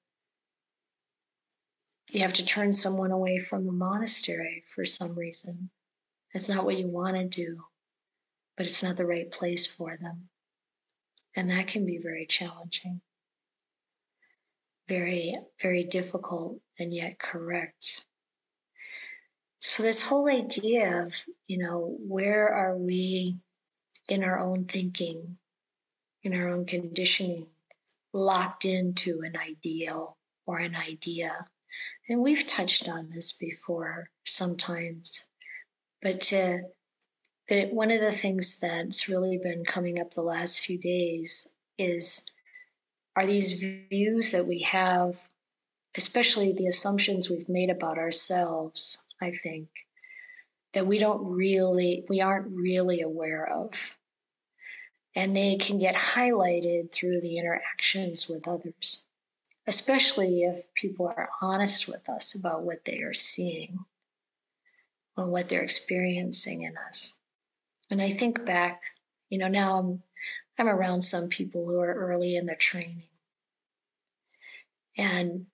you 2.12 2.22
have 2.22 2.34
to 2.34 2.46
turn 2.46 2.72
someone 2.74 3.12
away 3.12 3.40
from 3.40 3.68
a 3.68 3.72
monastery 3.72 4.64
for 4.74 4.86
some 4.86 5.16
reason. 5.16 5.70
It's 6.34 6.50
not 6.50 6.66
what 6.66 6.78
you 6.78 6.88
want 6.88 7.16
to 7.16 7.26
do, 7.26 7.64
but 8.56 8.66
it's 8.66 8.84
not 8.84 8.98
the 8.98 9.06
right 9.06 9.30
place 9.32 9.66
for 9.66 9.98
them. 10.00 10.30
And 11.36 11.50
that 11.50 11.68
can 11.68 11.86
be 11.86 11.98
very 11.98 12.26
challenging, 12.26 13.02
very, 14.88 15.36
very 15.62 15.84
difficult, 15.84 16.60
and 16.80 16.94
yet 16.94 17.20
correct. 17.20 18.06
So, 19.68 19.84
this 19.84 20.02
whole 20.02 20.30
idea 20.30 21.04
of, 21.04 21.14
you 21.48 21.58
know, 21.58 21.98
where 22.00 22.48
are 22.48 22.78
we 22.78 23.38
in 24.08 24.24
our 24.24 24.40
own 24.40 24.66
thinking? 24.66 25.38
in 26.28 26.38
our 26.38 26.50
own 26.50 26.66
conditioning, 26.66 27.48
locked 28.14 28.66
into 28.66 29.22
an 29.22 29.38
ideal 29.38 30.18
or 30.46 30.58
an 30.58 30.76
idea. 30.76 31.48
And 32.10 32.22
we've 32.22 32.46
touched 32.46 32.90
on 32.90 33.10
this 33.10 33.32
before 33.32 34.10
sometimes, 34.26 35.26
but 36.02 36.22
to, 36.22 36.64
one 37.50 37.92
of 37.92 38.02
the 38.02 38.12
things 38.12 38.60
that's 38.60 39.08
really 39.08 39.40
been 39.42 39.64
coming 39.64 40.00
up 40.02 40.12
the 40.12 40.22
last 40.22 40.60
few 40.60 40.78
days 40.78 41.48
is 41.78 42.24
are 43.16 43.26
these 43.26 43.54
views 43.54 44.32
that 44.34 44.46
we 44.46 44.60
have, 44.60 45.16
especially 45.96 46.52
the 46.52 46.68
assumptions 46.68 47.30
we've 47.30 47.48
made 47.48 47.70
about 47.70 47.98
ourselves, 47.98 48.98
I 49.22 49.32
think, 49.32 49.68
that 50.74 50.88
we 50.88 50.98
don't 50.98 51.26
really, 51.26 52.06
we 52.10 52.22
aren't 52.22 52.56
really 52.56 53.02
aware 53.02 53.48
of. 53.48 53.72
And 55.16 55.36
they 55.36 55.58
can 55.58 55.80
get 55.80 55.96
highlighted 55.96 56.92
through 56.92 57.22
the 57.22 57.40
interactions 57.40 58.30
with 58.30 58.48
others, 58.48 59.06
especially 59.66 60.44
if 60.44 60.72
people 60.76 61.08
are 61.08 61.30
honest 61.42 61.88
with 61.88 62.08
us 62.08 62.36
about 62.36 62.64
what 62.64 62.86
they 62.86 63.00
are 63.00 63.16
seeing 63.16 63.80
or 65.16 65.26
what 65.26 65.50
they're 65.50 65.64
experiencing 65.64 66.62
in 66.62 66.76
us. 66.88 67.18
And 67.90 68.00
I 68.02 68.12
think 68.12 68.46
back, 68.46 68.82
you 69.30 69.40
know, 69.40 69.48
now 69.48 69.80
I'm 69.80 70.04
I'm 70.60 70.68
around 70.68 71.02
some 71.02 71.30
people 71.30 71.66
who 71.66 71.80
are 71.80 71.94
early 71.94 72.36
in 72.36 72.46
their 72.46 72.56
training. 72.56 73.10
And 74.98 75.46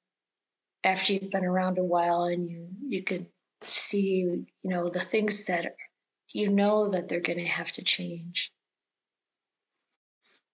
after 0.84 1.14
you've 1.14 1.32
been 1.32 1.46
around 1.46 1.78
a 1.78 1.84
while 1.84 2.24
and 2.24 2.50
you 2.50 2.68
you 2.88 3.04
could 3.04 3.28
see, 3.68 4.20
you 4.20 4.46
know, 4.64 4.88
the 4.88 5.00
things 5.00 5.46
that 5.46 5.76
you 6.30 6.50
know 6.50 6.90
that 6.90 7.08
they're 7.08 7.20
going 7.20 7.40
to 7.40 7.46
have 7.46 7.72
to 7.74 7.84
change. 7.84 8.52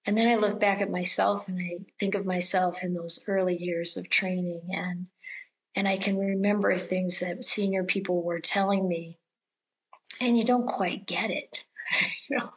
And 0.06 0.18
then 0.18 0.28
I 0.28 0.36
look 0.36 0.60
back 0.60 0.82
at 0.82 0.90
myself 0.90 1.48
and 1.48 1.60
I 1.60 1.78
think 2.00 2.16
of 2.16 2.26
myself 2.26 2.84
in 2.84 2.94
those 2.94 3.24
early 3.28 3.58
years 3.58 3.96
of 3.98 4.10
training 4.10 4.62
and 4.72 5.08
and 5.76 5.88
I 5.88 5.98
can 5.98 6.18
remember 6.18 6.76
things 6.76 7.20
that 7.20 7.46
senior 7.46 7.84
people 7.84 8.24
were 8.24 8.40
telling 8.40 8.88
me 8.88 9.20
and 10.20 10.38
you 10.38 10.44
don't 10.44 10.66
quite 10.66 11.06
get 11.06 11.30
it. 11.30 11.64
you 12.30 12.38
know, 12.38 12.50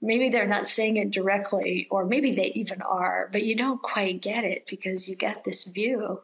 maybe 0.00 0.28
they're 0.28 0.46
not 0.46 0.66
saying 0.66 0.96
it 0.96 1.10
directly, 1.10 1.88
or 1.90 2.04
maybe 2.04 2.32
they 2.32 2.46
even 2.48 2.82
are, 2.82 3.28
but 3.32 3.44
you 3.44 3.56
don't 3.56 3.82
quite 3.82 4.20
get 4.20 4.44
it 4.44 4.66
because 4.68 5.08
you 5.08 5.16
get 5.16 5.44
this 5.44 5.64
view 5.64 6.20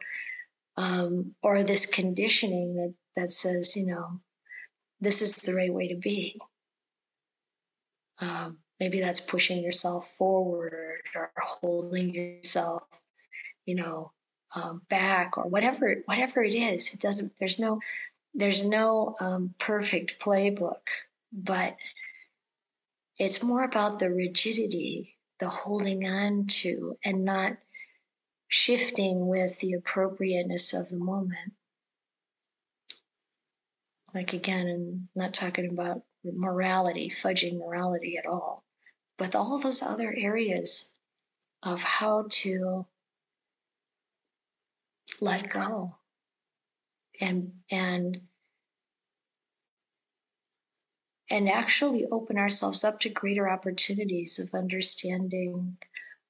um, 0.77 1.33
or 1.41 1.63
this 1.63 1.85
conditioning 1.85 2.75
that 2.75 2.93
that 3.15 3.31
says, 3.31 3.75
you 3.75 3.85
know, 3.85 4.19
this 4.99 5.21
is 5.21 5.35
the 5.35 5.53
right 5.53 5.73
way 5.73 5.87
to 5.89 5.95
be. 5.95 6.39
Um, 8.19 8.57
maybe 8.79 8.99
that's 8.99 9.19
pushing 9.19 9.61
yourself 9.61 10.07
forward 10.07 11.01
or 11.15 11.31
holding 11.37 12.13
yourself, 12.13 12.83
you 13.65 13.75
know, 13.75 14.11
um, 14.55 14.81
back 14.89 15.37
or 15.37 15.43
whatever 15.43 15.95
whatever 16.05 16.41
it 16.43 16.55
is. 16.55 16.93
It 16.93 17.01
doesn't. 17.01 17.33
There's 17.39 17.59
no 17.59 17.79
there's 18.33 18.63
no 18.63 19.15
um, 19.19 19.53
perfect 19.59 20.19
playbook, 20.19 20.87
but 21.31 21.75
it's 23.17 23.43
more 23.43 23.63
about 23.63 23.99
the 23.99 24.09
rigidity, 24.09 25.17
the 25.39 25.49
holding 25.49 26.05
on 26.07 26.47
to, 26.47 26.97
and 27.03 27.23
not 27.23 27.57
shifting 28.47 29.27
with 29.27 29.59
the 29.59 29.73
appropriateness 29.73 30.73
of 30.73 30.89
the 30.89 30.97
moment. 30.97 31.53
Like 34.15 34.31
again, 34.31 34.67
I'm 34.69 35.09
not 35.13 35.33
talking 35.33 35.69
about 35.69 36.03
morality, 36.23 37.09
fudging 37.09 37.59
morality 37.59 38.17
at 38.17 38.25
all, 38.25 38.63
but 39.17 39.35
all 39.35 39.59
those 39.59 39.81
other 39.83 40.15
areas 40.17 40.93
of 41.61 41.83
how 41.83 42.27
to 42.29 42.85
let 45.19 45.49
go 45.49 45.95
and 47.19 47.51
and 47.69 48.21
and 51.29 51.49
actually 51.49 52.05
open 52.05 52.37
ourselves 52.37 52.85
up 52.85 53.01
to 53.01 53.09
greater 53.09 53.49
opportunities 53.49 54.39
of 54.39 54.53
understanding 54.53 55.77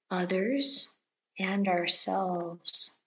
others 0.10 0.96
and 1.38 1.68
ourselves. 1.68 2.98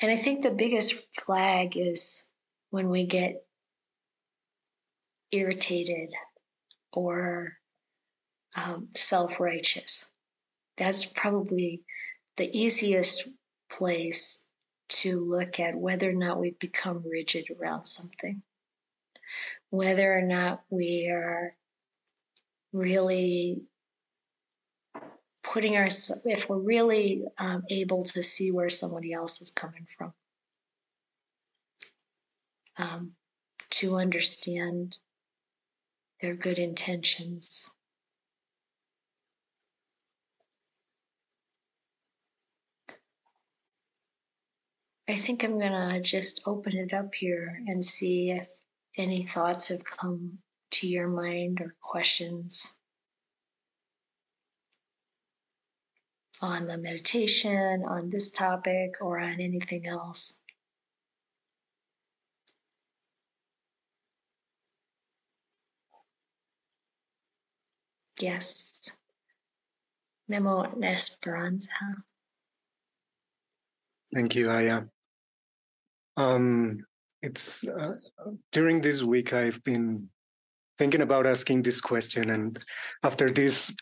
And 0.00 0.10
I 0.10 0.16
think 0.16 0.42
the 0.42 0.50
biggest 0.50 0.94
flag 1.14 1.76
is 1.76 2.24
when 2.70 2.90
we 2.90 3.06
get 3.06 3.44
irritated 5.32 6.10
or 6.92 7.54
um, 8.54 8.88
self 8.94 9.40
righteous. 9.40 10.06
That's 10.76 11.06
probably 11.06 11.82
the 12.36 12.54
easiest 12.56 13.28
place 13.70 14.42
to 14.88 15.18
look 15.24 15.58
at 15.58 15.74
whether 15.74 16.10
or 16.10 16.14
not 16.14 16.38
we've 16.38 16.58
become 16.58 17.02
rigid 17.08 17.46
around 17.50 17.86
something, 17.86 18.42
whether 19.70 20.16
or 20.16 20.22
not 20.22 20.62
we 20.70 21.08
are 21.10 21.56
really 22.72 23.62
putting 25.52 25.76
ourselves, 25.76 26.22
if 26.24 26.48
we're 26.48 26.58
really 26.58 27.24
um, 27.38 27.62
able 27.70 28.02
to 28.02 28.22
see 28.22 28.50
where 28.50 28.70
somebody 28.70 29.12
else 29.12 29.40
is 29.40 29.50
coming 29.50 29.86
from, 29.96 30.12
um, 32.78 33.12
to 33.70 33.96
understand 33.96 34.98
their 36.20 36.34
good 36.34 36.58
intentions. 36.58 37.70
I 45.08 45.14
think 45.14 45.44
I'm 45.44 45.60
going 45.60 45.94
to 45.94 46.00
just 46.00 46.40
open 46.46 46.76
it 46.76 46.92
up 46.92 47.14
here 47.14 47.62
and 47.68 47.84
see 47.84 48.32
if 48.32 48.48
any 48.96 49.22
thoughts 49.22 49.68
have 49.68 49.84
come 49.84 50.38
to 50.72 50.88
your 50.88 51.06
mind 51.06 51.60
or 51.60 51.76
questions 51.80 52.74
on 56.40 56.66
the 56.66 56.78
meditation, 56.78 57.84
on 57.88 58.10
this 58.10 58.30
topic, 58.30 58.96
or 59.00 59.18
on 59.18 59.40
anything 59.40 59.86
else. 59.86 60.40
Yes. 68.20 68.90
Memo 70.28 70.64
Esperanza. 70.82 71.68
Thank 74.14 74.34
you, 74.34 74.46
Ayya. 74.48 74.88
Um, 76.16 76.84
it's 77.22 77.66
uh, 77.68 77.96
during 78.52 78.80
this 78.80 79.02
week 79.02 79.32
I've 79.32 79.62
been 79.64 80.08
thinking 80.78 81.02
about 81.02 81.26
asking 81.26 81.62
this 81.62 81.80
question, 81.80 82.30
and 82.30 82.58
after 83.02 83.30
these 83.30 83.74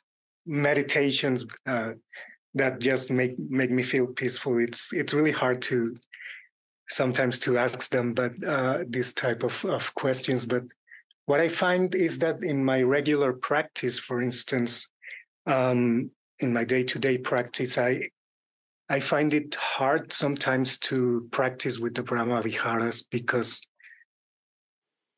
meditations 0.46 1.46
uh, 1.66 1.92
that 2.54 2.80
just 2.80 3.10
make 3.10 3.38
make 3.38 3.70
me 3.70 3.82
feel 3.82 4.06
peaceful, 4.06 4.58
it's 4.58 4.92
it's 4.92 5.14
really 5.14 5.32
hard 5.32 5.62
to 5.62 5.96
sometimes 6.88 7.38
to 7.40 7.58
ask 7.58 7.90
them, 7.90 8.14
but 8.14 8.32
uh, 8.46 8.84
this 8.88 9.12
type 9.12 9.42
of 9.42 9.64
of 9.64 9.94
questions. 9.94 10.46
But 10.46 10.64
what 11.26 11.40
I 11.40 11.48
find 11.48 11.94
is 11.94 12.18
that 12.20 12.42
in 12.42 12.64
my 12.64 12.82
regular 12.82 13.32
practice, 13.32 13.98
for 13.98 14.22
instance, 14.22 14.88
um, 15.46 16.10
in 16.40 16.52
my 16.52 16.64
day 16.64 16.84
to 16.84 16.98
day 16.98 17.18
practice, 17.18 17.78
I 17.78 18.08
I 18.88 19.00
find 19.00 19.32
it 19.34 19.54
hard 19.54 20.12
sometimes 20.12 20.78
to 20.90 21.26
practice 21.32 21.78
with 21.78 21.94
the 21.94 22.02
Brahma 22.02 22.42
Viharas 22.42 23.02
because 23.02 23.60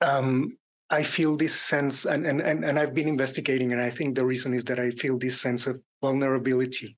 um, 0.00 0.56
I 0.88 1.02
feel 1.02 1.36
this 1.36 1.54
sense, 1.54 2.04
and, 2.04 2.24
and, 2.24 2.40
and, 2.40 2.64
and 2.64 2.78
I've 2.78 2.94
been 2.94 3.08
investigating, 3.08 3.72
and 3.72 3.82
I 3.82 3.90
think 3.90 4.14
the 4.14 4.24
reason 4.24 4.54
is 4.54 4.62
that 4.64 4.78
I 4.78 4.90
feel 4.90 5.18
this 5.18 5.40
sense 5.40 5.66
of 5.66 5.80
vulnerability 6.00 6.96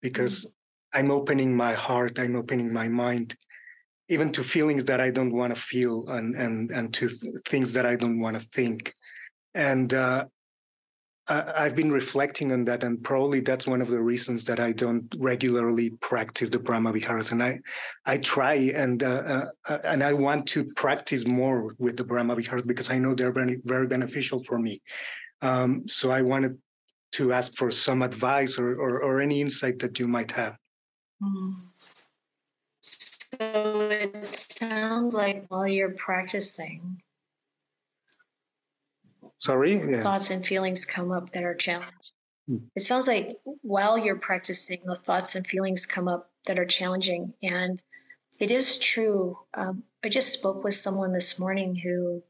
because 0.00 0.44
mm-hmm. 0.44 0.98
I'm 0.98 1.10
opening 1.10 1.56
my 1.56 1.74
heart, 1.74 2.18
I'm 2.18 2.36
opening 2.36 2.72
my 2.72 2.88
mind, 2.88 3.36
even 4.08 4.30
to 4.32 4.42
feelings 4.42 4.84
that 4.86 5.00
I 5.00 5.10
don't 5.10 5.32
want 5.32 5.54
to 5.54 5.60
feel, 5.60 6.08
and, 6.08 6.34
and, 6.34 6.70
and 6.70 6.94
to 6.94 7.08
th- 7.08 7.34
things 7.46 7.72
that 7.74 7.84
I 7.84 7.96
don't 7.96 8.20
want 8.20 8.38
to 8.38 8.46
think. 8.46 8.92
And 9.54 9.92
uh, 9.92 10.24
I've 11.30 11.76
been 11.76 11.92
reflecting 11.92 12.52
on 12.52 12.64
that, 12.64 12.84
and 12.84 13.02
probably 13.04 13.40
that's 13.40 13.66
one 13.66 13.82
of 13.82 13.88
the 13.88 14.00
reasons 14.00 14.46
that 14.46 14.60
I 14.60 14.72
don't 14.72 15.14
regularly 15.18 15.90
practice 16.00 16.48
the 16.48 16.58
Brahma 16.58 16.92
Viharas. 16.92 17.32
And 17.32 17.42
I, 17.42 17.60
I 18.06 18.16
try 18.16 18.54
and 18.54 19.02
uh, 19.02 19.46
uh, 19.66 19.78
and 19.84 20.02
I 20.02 20.14
want 20.14 20.46
to 20.48 20.64
practice 20.64 21.26
more 21.26 21.74
with 21.78 21.98
the 21.98 22.04
Brahma 22.04 22.34
Viharas 22.34 22.62
because 22.62 22.90
I 22.90 22.96
know 22.96 23.14
they're 23.14 23.32
very 23.32 23.60
very 23.64 23.86
beneficial 23.86 24.42
for 24.42 24.58
me. 24.58 24.80
Um, 25.42 25.86
so 25.86 26.10
I 26.10 26.22
wanted 26.22 26.48
to 26.48 26.58
ask 27.32 27.54
for 27.56 27.70
some 27.70 28.02
advice 28.02 28.58
or 28.58 28.74
or, 28.80 29.02
or 29.02 29.20
any 29.20 29.40
insight 29.40 29.78
that 29.80 29.98
you 29.98 30.08
might 30.08 30.32
have. 30.32 30.56
Mm. 31.22 31.68
So 32.82 33.90
it 33.90 34.26
sounds 34.26 35.14
like 35.14 35.46
while 35.48 35.66
you're 35.66 35.94
practicing, 35.94 37.02
Sorry? 39.38 39.74
Yeah. 39.74 40.02
thoughts 40.02 40.30
and 40.30 40.44
feelings 40.44 40.84
come 40.84 41.12
up 41.12 41.30
that 41.32 41.44
are 41.44 41.54
challenging. 41.54 41.92
Hmm. 42.48 42.56
It 42.74 42.82
sounds 42.82 43.06
like 43.06 43.38
while 43.62 43.96
you're 43.96 44.18
practicing, 44.18 44.80
the 44.84 44.96
thoughts 44.96 45.36
and 45.36 45.46
feelings 45.46 45.86
come 45.86 46.08
up 46.08 46.30
that 46.46 46.58
are 46.58 46.66
challenging. 46.66 47.34
And 47.42 47.80
it 48.40 48.50
is 48.50 48.78
true. 48.78 49.38
Um, 49.54 49.84
I 50.02 50.08
just 50.08 50.32
spoke 50.32 50.64
with 50.64 50.74
someone 50.74 51.12
this 51.12 51.38
morning 51.38 51.76
who 51.76 52.22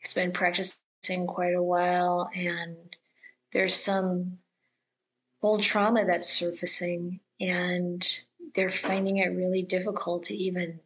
has 0.00 0.12
been 0.12 0.32
practicing 0.32 1.26
quite 1.26 1.54
a 1.54 1.62
while, 1.62 2.30
and 2.34 2.76
there's 3.54 3.74
some 3.74 4.38
old 5.42 5.62
trauma 5.62 6.04
that's 6.04 6.28
surfacing, 6.28 7.20
and 7.40 8.06
they're 8.54 8.68
finding 8.68 9.18
it 9.18 9.28
really 9.28 9.62
difficult 9.62 10.24
to 10.24 10.34
even 10.34 10.80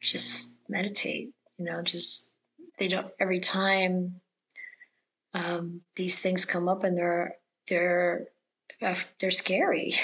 just 0.00 0.48
meditate. 0.68 1.32
You 1.58 1.66
know, 1.66 1.82
just 1.82 2.30
they 2.78 2.88
don't 2.88 3.08
every 3.20 3.40
time 3.40 4.20
um, 5.34 5.82
these 5.96 6.20
things 6.20 6.44
come 6.44 6.68
up 6.68 6.84
and 6.84 6.96
they're 6.96 7.36
they're 7.68 8.26
uh, 8.80 8.94
they're 9.20 9.30
scary 9.30 9.94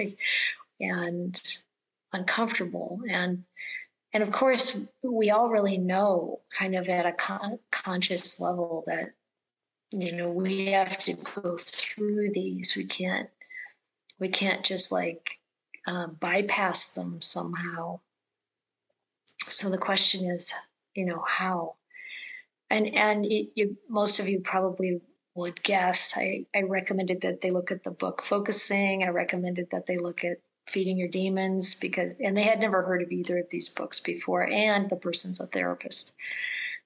and 0.80 1.58
uncomfortable 2.12 3.00
and 3.10 3.44
and 4.14 4.22
of 4.22 4.30
course 4.30 4.80
we 5.02 5.30
all 5.30 5.50
really 5.50 5.76
know 5.76 6.40
kind 6.56 6.74
of 6.74 6.88
at 6.88 7.04
a 7.04 7.12
con- 7.12 7.58
conscious 7.70 8.40
level 8.40 8.82
that 8.86 9.12
you 9.92 10.12
know 10.12 10.28
we 10.30 10.66
have 10.66 10.98
to 11.00 11.14
go 11.14 11.56
through 11.56 12.30
these. 12.32 12.74
We 12.76 12.84
can't 12.84 13.28
we 14.18 14.28
can't 14.28 14.64
just 14.64 14.92
like 14.92 15.38
uh, 15.86 16.08
bypass 16.08 16.88
them 16.88 17.22
somehow. 17.22 18.00
So 19.48 19.70
the 19.70 19.78
question 19.78 20.24
is 20.24 20.52
you 20.94 21.06
know 21.06 21.24
how? 21.26 21.76
And 22.70 22.94
and 22.94 23.24
you, 23.24 23.48
you, 23.54 23.76
most 23.88 24.18
of 24.18 24.28
you 24.28 24.40
probably 24.40 25.00
would 25.34 25.62
guess 25.62 26.14
I, 26.16 26.46
I 26.54 26.62
recommended 26.62 27.20
that 27.22 27.40
they 27.40 27.50
look 27.50 27.70
at 27.70 27.84
the 27.84 27.92
book 27.92 28.22
focusing. 28.22 29.04
I 29.04 29.08
recommended 29.08 29.70
that 29.70 29.86
they 29.86 29.96
look 29.96 30.24
at 30.24 30.38
feeding 30.66 30.98
your 30.98 31.08
demons 31.08 31.74
because 31.74 32.14
and 32.20 32.36
they 32.36 32.42
had 32.42 32.60
never 32.60 32.82
heard 32.82 33.02
of 33.02 33.10
either 33.10 33.38
of 33.38 33.48
these 33.50 33.68
books 33.70 34.00
before 34.00 34.46
and 34.46 34.90
the 34.90 34.96
person's 34.96 35.40
a 35.40 35.46
therapist. 35.46 36.14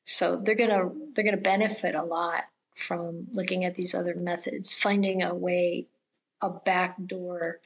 So 0.05 0.37
they're 0.37 0.55
gonna 0.55 0.91
they're 1.15 1.25
gonna 1.25 1.37
benefit 1.37 1.95
a 1.95 2.05
lot 2.05 2.45
from 2.75 3.27
looking 3.33 3.65
at 3.65 3.75
these 3.75 3.95
other 3.95 4.15
methods 4.15 4.75
finding 4.75 5.23
a 5.23 5.35
way 5.35 5.87
a 6.41 6.51
back 6.51 6.97
door 7.07 7.61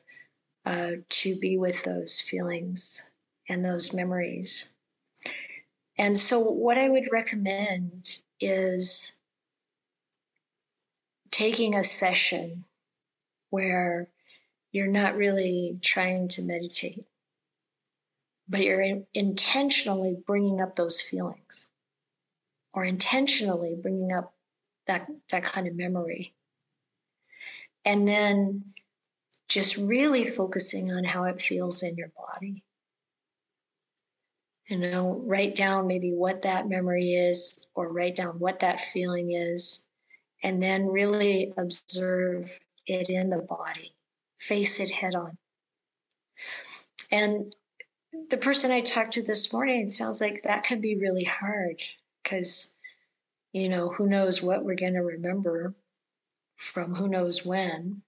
uh, 0.67 0.93
to 1.09 1.37
be 1.37 1.57
with 1.57 1.83
those 1.85 2.21
feelings 2.21 3.11
and 3.49 3.65
those 3.65 3.93
memories. 3.93 4.73
And 5.99 6.19
so, 6.19 6.41
what 6.41 6.77
I 6.77 6.89
would 6.89 7.11
recommend 7.11 8.19
is 8.39 9.13
taking 11.31 11.75
a 11.75 11.85
session 11.85 12.65
where 13.51 14.09
you're 14.73 14.87
not 14.87 15.17
really 15.17 15.79
trying 15.81 16.29
to 16.29 16.43
meditate, 16.43 17.07
but 18.49 18.61
you're 18.63 18.83
in, 18.83 19.07
intentionally 19.15 20.19
bringing 20.27 20.61
up 20.61 20.77
those 20.77 21.01
feelings 21.01 21.69
or 22.75 22.85
intentionally 22.85 23.75
bringing 23.81 24.13
up 24.13 24.35
that, 24.87 25.07
that 25.31 25.45
kind 25.45 25.67
of 25.67 25.75
memory. 25.75 26.35
And 27.85 28.07
then 28.07 28.75
just 29.49 29.77
really 29.77 30.25
focusing 30.25 30.93
on 30.93 31.05
how 31.05 31.25
it 31.25 31.41
feels 31.41 31.83
in 31.83 31.97
your 31.97 32.11
body. 32.17 32.65
You 34.69 34.79
know 34.79 35.23
write 35.25 35.55
down 35.55 35.87
maybe 35.87 36.13
what 36.13 36.43
that 36.43 36.69
memory 36.69 37.15
is 37.15 37.67
or 37.77 37.93
write 37.93 38.17
down 38.17 38.41
what 38.41 38.59
that 38.61 38.81
feeling 38.81 39.31
is 39.31 39.85
and 40.43 40.61
then 40.61 40.87
really 40.87 41.53
observe 41.57 42.59
it 42.87 43.09
in 43.09 43.31
the 43.31 43.39
body. 43.39 43.95
Face 44.39 44.81
it 44.81 44.91
head 44.91 45.15
on. 45.15 45.39
And 47.11 47.55
the 48.31 48.37
person 48.37 48.71
i 48.71 48.81
talked 48.81 49.13
to 49.13 49.23
this 49.23 49.53
morning 49.53 49.91
sounds 49.91 50.21
like 50.21 50.43
that 50.43 50.65
can 50.65 50.81
be 50.81 50.97
really 50.97 51.25
hard 51.25 51.81
because 52.23 52.75
you 53.57 53.69
know 53.69 53.89
who 53.89 54.07
knows 54.07 54.43
what 54.43 54.65
we're 54.65 54.75
going 54.75 54.95
to 54.95 55.01
remember 55.01 55.75
from 56.57 56.95
who 56.95 57.09
knows 57.09 57.45
when 57.45 58.03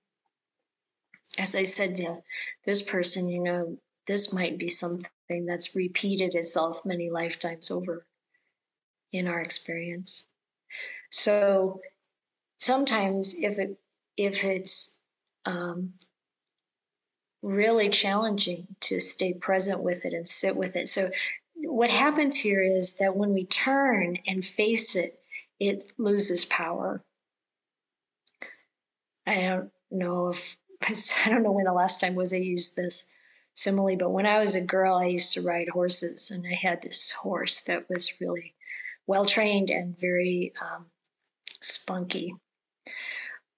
as 1.39 1.55
i 1.55 1.65
said 1.65 1.97
to 1.97 2.17
this 2.65 2.83
person 2.83 3.29
you 3.29 3.43
know 3.43 3.77
this 4.09 4.33
might 4.33 4.59
be 4.59 4.69
something 4.69 5.47
that's 5.47 5.77
repeated 5.77 6.35
itself 6.35 6.85
many 6.85 7.11
lifetimes 7.11 7.71
over 7.71 8.07
in 9.13 9.29
our 9.29 9.41
experience. 9.41 10.27
So 11.11 11.81
sometimes 12.59 13.35
if 13.35 13.59
it 13.59 13.79
if 14.17 14.45
it's 14.45 14.99
um, 15.45 15.93
really 17.43 17.89
challenging 17.91 18.67
to 18.81 18.99
stay 18.99 19.33
present 19.35 19.81
with 19.83 20.05
it 20.05 20.13
and 20.13 20.27
sit 20.27 20.57
with 20.57 20.75
it. 20.75 20.89
So 20.89 21.11
what 21.55 21.91
happens 21.91 22.37
here 22.37 22.63
is 22.63 22.97
that 22.97 23.17
when 23.17 23.33
we 23.33 23.45
turn 23.45 24.19
and 24.27 24.45
face 24.45 24.97
it, 24.97 25.18
it 25.61 25.85
loses 25.99 26.45
power. 26.45 27.03
I 29.27 29.43
don't 29.43 29.71
know 29.91 30.29
if 30.29 30.57
I 31.27 31.31
don't 31.31 31.43
know 31.43 31.53
when 31.53 31.65
the 31.65 31.73
last 31.73 32.01
time 32.01 32.15
was 32.15 32.33
I 32.33 32.37
used 32.37 32.77
this 32.77 33.09
simile, 33.55 33.97
but 33.97 34.11
when 34.11 34.27
I 34.27 34.39
was 34.39 34.55
a 34.55 34.61
girl, 34.61 34.97
I 34.97 35.07
used 35.07 35.33
to 35.35 35.43
ride 35.43 35.69
horses, 35.69 36.31
and 36.31 36.47
I 36.47 36.55
had 36.55 36.81
this 36.81 37.11
horse 37.11 37.63
that 37.63 37.89
was 37.89 38.21
really 38.21 38.55
well 39.07 39.25
trained 39.25 39.71
and 39.71 39.99
very 39.99 40.53
um, 40.63 40.87
spunky. 41.61 42.35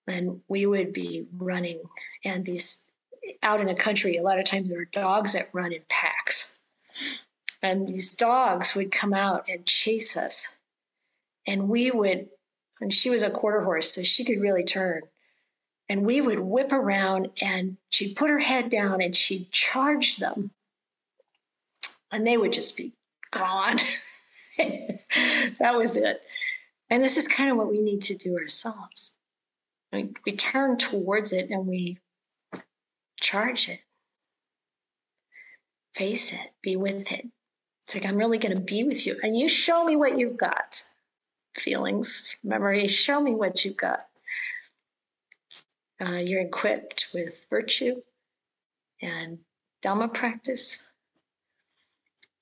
And 0.07 0.41
we 0.49 0.67
would 0.67 0.93
be 0.93 1.27
running, 1.37 1.83
and 2.25 2.45
these 2.45 2.91
out 3.43 3.61
in 3.61 3.67
the 3.67 3.75
country, 3.75 4.17
a 4.17 4.23
lot 4.23 4.39
of 4.39 4.47
times 4.47 4.69
there 4.69 4.81
are 4.81 4.85
dogs 4.87 5.35
that 5.35 5.51
run 5.53 5.73
in 5.73 5.83
packs. 5.89 6.59
And 7.63 7.87
these 7.87 8.15
dogs 8.15 8.75
would 8.75 8.91
come 8.91 9.13
out 9.13 9.45
and 9.49 9.67
chase 9.67 10.17
us. 10.17 10.49
And 11.47 11.69
we 11.69 11.91
would, 11.91 12.29
and 12.81 12.93
she 12.93 13.11
was 13.11 13.23
a 13.23 13.31
quarter 13.31 13.63
horse, 13.63 13.95
so 13.95 14.03
she 14.03 14.25
could 14.25 14.41
really 14.41 14.65
turn. 14.65 15.03
And 15.89 16.07
we 16.07 16.21
would 16.21 16.39
whip 16.39 16.73
around 16.73 17.31
and 17.41 17.77
she'd 17.89 18.15
put 18.15 18.31
her 18.31 18.39
head 18.39 18.71
down 18.71 19.01
and 19.01 19.15
she'd 19.15 19.51
charge 19.51 20.19
them. 20.19 20.53
And 22.13 22.27
they 22.27 22.37
would 22.37 22.53
just 22.53 22.77
be 22.77 22.93
gone. 23.31 23.79
That 25.59 25.75
was 25.75 25.97
it. 25.97 26.25
And 26.91 27.03
this 27.03 27.17
is 27.17 27.29
kind 27.29 27.51
of 27.51 27.57
what 27.57 27.71
we 27.71 27.81
need 27.81 28.03
to 28.05 28.17
do 28.17 28.37
ourselves. 28.37 29.17
We, 29.93 30.11
we 30.27 30.33
turn 30.33 30.77
towards 30.77 31.33
it 31.33 31.51
and 31.51 31.67
we 31.67 31.99
charge 33.21 33.69
it. 33.69 33.81
Face 35.95 36.33
it. 36.33 36.53
Be 36.63 36.77
with 36.77 37.11
it. 37.13 37.27
It's 37.87 37.95
like 37.95 38.05
i'm 38.05 38.17
really 38.17 38.39
going 38.39 38.55
to 38.55 38.63
be 38.63 38.85
with 38.85 39.07
you. 39.07 39.19
And 39.23 39.37
you 39.37 39.49
show 39.49 39.85
me 39.85 39.97
what 39.97 40.19
you've 40.19 40.37
got 40.37 40.85
feelings 41.61 42.37
memories 42.43 42.91
show 42.91 43.21
me 43.21 43.35
what 43.35 43.65
you've 43.65 43.77
got 43.77 44.05
uh, 46.01 46.13
you're 46.17 46.41
equipped 46.41 47.09
with 47.13 47.47
virtue 47.51 47.97
and 49.03 49.39
Dhamma 49.83 50.13
practice. 50.13 50.87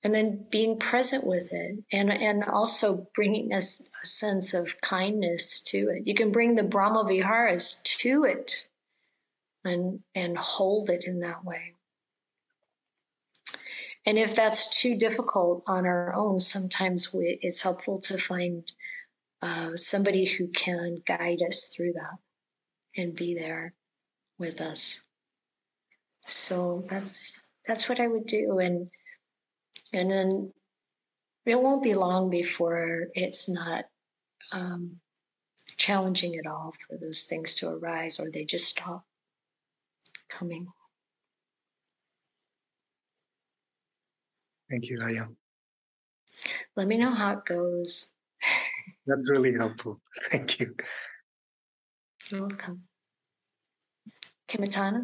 And 0.01 0.15
then 0.15 0.45
being 0.49 0.79
present 0.79 1.27
with 1.27 1.51
it 1.51 1.83
and, 1.91 2.09
and 2.09 2.45
also 2.45 3.07
bringing 3.13 3.51
a, 3.51 3.57
a 3.57 4.05
sense 4.05 4.53
of 4.53 4.79
kindness 4.79 5.59
to 5.61 5.89
it. 5.89 6.07
You 6.07 6.15
can 6.15 6.31
bring 6.31 6.55
the 6.55 6.63
Brahma 6.63 7.03
Viharas 7.03 7.81
to 7.83 8.23
it 8.23 8.67
and, 9.65 9.99
and 10.15 10.37
hold 10.37 10.89
it 10.89 11.03
in 11.03 11.19
that 11.19 11.43
way. 11.43 11.73
And 14.05 14.17
if 14.17 14.33
that's 14.35 14.79
too 14.81 14.95
difficult 14.95 15.63
on 15.67 15.85
our 15.85 16.15
own, 16.15 16.39
sometimes 16.39 17.13
we, 17.13 17.37
it's 17.41 17.61
helpful 17.61 17.99
to 17.99 18.17
find 18.17 18.63
uh, 19.41 19.75
somebody 19.75 20.25
who 20.25 20.47
can 20.47 20.97
guide 21.05 21.39
us 21.47 21.71
through 21.75 21.93
that 21.93 22.17
and 22.97 23.15
be 23.15 23.35
there 23.35 23.73
with 24.37 24.61
us. 24.61 25.01
So 26.27 26.85
that's 26.89 27.41
that's 27.67 27.87
what 27.87 27.99
I 27.99 28.07
would 28.07 28.25
do 28.25 28.59
and 28.59 28.89
and 29.93 30.09
then 30.09 30.53
it 31.45 31.59
won't 31.59 31.83
be 31.83 31.93
long 31.93 32.29
before 32.29 33.07
it's 33.13 33.49
not 33.49 33.85
um, 34.51 34.97
challenging 35.77 36.35
at 36.35 36.45
all 36.45 36.73
for 36.87 36.97
those 36.97 37.23
things 37.23 37.55
to 37.55 37.69
arise 37.69 38.19
or 38.19 38.29
they 38.29 38.43
just 38.43 38.67
stop 38.67 39.03
coming. 40.27 40.67
Thank 44.69 44.89
you, 44.89 44.99
Ayya. 44.99 45.27
Let 46.75 46.87
me 46.87 46.97
know 46.97 47.11
how 47.11 47.33
it 47.33 47.45
goes. 47.45 48.11
That's 49.09 49.29
really 49.29 49.53
helpful. 49.53 49.97
Thank 50.31 50.59
you. 50.59 50.75
You're 52.29 52.41
welcome. 52.41 52.83
Kimitana? 54.47 55.03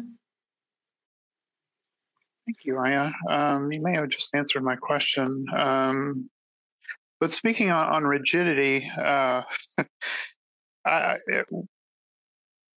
Thank 2.46 2.58
you, 2.64 2.74
Ayya. 2.74 3.12
Um, 3.28 3.72
you 3.72 3.82
may 3.82 3.94
have 3.94 4.08
just 4.08 4.32
answered 4.32 4.62
my 4.62 4.76
question. 4.76 5.46
Um, 5.56 6.30
but 7.18 7.32
speaking 7.32 7.70
on, 7.70 7.92
on 7.92 8.04
rigidity, 8.04 8.88
uh, 8.96 9.42
I, 10.86 11.16
it, 11.26 11.46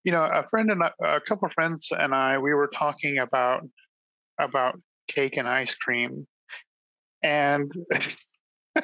you 0.03 0.11
know, 0.11 0.23
a 0.23 0.47
friend 0.49 0.71
and 0.71 0.81
I, 0.81 0.91
a 1.03 1.21
couple 1.21 1.45
of 1.45 1.53
friends 1.53 1.89
and 1.91 2.15
I, 2.15 2.39
we 2.39 2.55
were 2.55 2.71
talking 2.73 3.19
about 3.19 3.61
about 4.39 4.79
cake 5.07 5.37
and 5.37 5.47
ice 5.47 5.75
cream, 5.75 6.25
and 7.21 7.71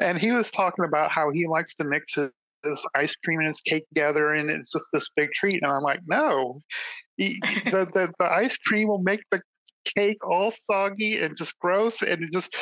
and 0.00 0.18
he 0.18 0.32
was 0.32 0.50
talking 0.50 0.84
about 0.84 1.10
how 1.10 1.30
he 1.30 1.46
likes 1.46 1.74
to 1.76 1.84
mix 1.84 2.14
his, 2.14 2.30
his 2.64 2.86
ice 2.94 3.16
cream 3.16 3.40
and 3.40 3.48
his 3.48 3.60
cake 3.60 3.88
together, 3.88 4.32
and 4.34 4.50
it's 4.50 4.72
just 4.72 4.88
this 4.92 5.10
big 5.16 5.30
treat. 5.32 5.62
And 5.62 5.70
I'm 5.70 5.82
like, 5.82 6.00
no, 6.06 6.60
the, 7.18 7.36
the 7.70 8.12
the 8.18 8.24
ice 8.32 8.56
cream 8.56 8.88
will 8.88 9.02
make 9.02 9.22
the 9.30 9.40
cake 9.84 10.18
all 10.26 10.50
soggy 10.50 11.18
and 11.20 11.36
just 11.36 11.58
gross 11.58 12.02
and 12.02 12.26
just 12.32 12.56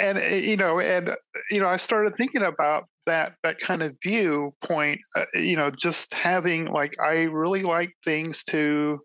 and 0.00 0.18
eh, 0.18 0.36
you 0.36 0.56
know 0.56 0.80
and 0.80 1.10
you 1.50 1.60
know 1.60 1.66
i 1.66 1.76
started 1.76 2.14
thinking 2.16 2.42
about 2.42 2.84
that 3.06 3.34
that 3.42 3.58
kind 3.58 3.82
of 3.82 3.96
viewpoint 4.02 5.00
uh, 5.16 5.24
you 5.34 5.56
know 5.56 5.70
just 5.70 6.12
having 6.14 6.66
like 6.66 6.94
i 7.00 7.22
really 7.22 7.62
like 7.62 7.90
things 8.04 8.44
to 8.44 8.98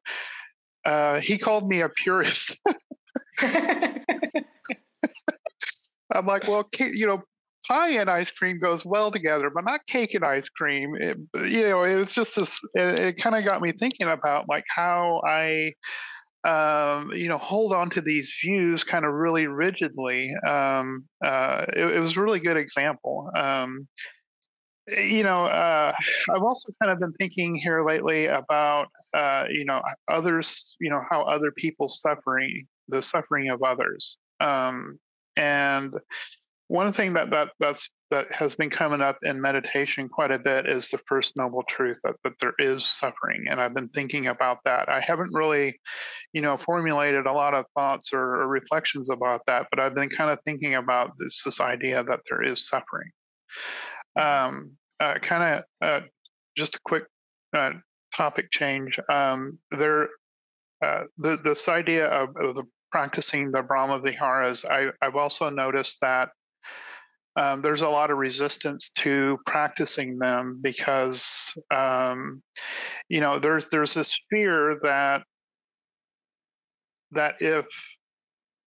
uh 0.85 1.19
he 1.19 1.37
called 1.37 1.67
me 1.67 1.81
a 1.81 1.89
purist 1.89 2.59
i'm 6.11 6.25
like 6.25 6.47
well 6.47 6.67
you 6.79 7.07
know 7.07 7.23
pie 7.67 7.91
and 7.91 8.09
ice 8.09 8.31
cream 8.31 8.59
goes 8.59 8.85
well 8.85 9.11
together, 9.11 9.49
but 9.49 9.65
not 9.65 9.85
cake 9.87 10.13
and 10.13 10.23
ice 10.23 10.49
cream. 10.49 10.95
It, 10.95 11.17
you 11.35 11.69
know, 11.69 11.83
it 11.83 11.95
was 11.95 12.13
just 12.13 12.35
this. 12.35 12.59
It, 12.73 12.99
it 12.99 13.17
kind 13.17 13.35
of 13.35 13.45
got 13.45 13.61
me 13.61 13.71
thinking 13.71 14.07
about 14.07 14.49
like 14.49 14.65
how 14.75 15.21
I 15.27 15.73
um, 16.45 17.11
you 17.13 17.29
know, 17.29 17.37
hold 17.37 17.73
on 17.73 17.89
to 17.91 18.01
these 18.01 18.35
views 18.43 18.83
kind 18.83 19.05
of 19.05 19.13
really 19.13 19.47
rigidly. 19.47 20.33
Um, 20.45 21.05
uh, 21.25 21.65
it, 21.69 21.95
it, 21.95 21.99
was 21.99 22.17
a 22.17 22.21
really 22.21 22.41
good 22.41 22.57
example. 22.57 23.31
Um, 23.33 23.87
you 24.89 25.23
know, 25.23 25.45
uh, 25.45 25.93
I've 26.29 26.41
also 26.41 26.73
kind 26.81 26.91
of 26.91 26.99
been 26.99 27.13
thinking 27.13 27.55
here 27.55 27.81
lately 27.81 28.25
about, 28.25 28.87
uh, 29.13 29.45
you 29.49 29.63
know, 29.63 29.81
others, 30.11 30.75
you 30.81 30.89
know, 30.89 31.01
how 31.09 31.21
other 31.21 31.51
people 31.55 31.87
suffering, 31.87 32.67
the 32.89 33.01
suffering 33.01 33.49
of 33.49 33.63
others. 33.63 34.17
Um, 34.41 34.99
and 35.37 35.93
one 36.73 36.91
thing 36.91 37.13
that, 37.13 37.29
that 37.29 37.49
that's 37.59 37.87
that 38.09 38.25
has 38.31 38.55
been 38.55 38.71
coming 38.71 38.99
up 38.99 39.19
in 39.21 39.39
meditation 39.39 40.09
quite 40.09 40.31
a 40.31 40.39
bit 40.39 40.67
is 40.67 40.89
the 40.89 40.97
first 41.07 41.33
noble 41.37 41.61
truth 41.69 41.99
that, 42.03 42.15
that 42.23 42.33
there 42.41 42.55
is 42.57 42.83
suffering. 42.83 43.45
And 43.47 43.61
I've 43.61 43.75
been 43.75 43.89
thinking 43.89 44.25
about 44.25 44.57
that. 44.65 44.89
I 44.89 44.99
haven't 44.99 45.29
really, 45.33 45.79
you 46.33 46.41
know, 46.41 46.57
formulated 46.57 47.27
a 47.27 47.31
lot 47.31 47.53
of 47.53 47.65
thoughts 47.75 48.11
or, 48.11 48.41
or 48.41 48.47
reflections 48.47 49.11
about 49.11 49.41
that, 49.45 49.67
but 49.69 49.79
I've 49.79 49.93
been 49.93 50.09
kind 50.09 50.31
of 50.31 50.39
thinking 50.45 50.73
about 50.73 51.11
this, 51.19 51.43
this 51.45 51.61
idea 51.61 52.03
that 52.03 52.21
there 52.27 52.41
is 52.41 52.67
suffering. 52.67 53.11
Um, 54.19 54.71
uh, 54.99 55.19
kind 55.21 55.43
of 55.43 55.87
uh, 55.87 56.05
just 56.57 56.75
a 56.75 56.79
quick 56.85 57.03
uh, 57.55 57.71
topic 58.15 58.47
change. 58.51 58.99
Um, 59.11 59.59
there, 59.69 60.09
uh, 60.83 61.03
the, 61.19 61.37
this 61.43 61.69
idea 61.69 62.07
of, 62.07 62.29
of 62.41 62.55
the 62.55 62.63
practicing 62.91 63.51
the 63.51 63.61
Brahma 63.61 63.99
Viharas, 63.99 64.65
I, 64.65 64.87
I've 65.03 65.15
also 65.15 65.51
noticed 65.51 65.97
that 66.01 66.29
um, 67.35 67.61
there's 67.61 67.81
a 67.81 67.89
lot 67.89 68.11
of 68.11 68.17
resistance 68.17 68.91
to 68.97 69.37
practicing 69.45 70.17
them 70.19 70.59
because 70.61 71.53
um, 71.73 72.41
you 73.09 73.19
know 73.19 73.39
there's 73.39 73.67
there's 73.69 73.93
this 73.93 74.17
fear 74.29 74.79
that 74.83 75.23
that 77.11 77.35
if 77.39 77.65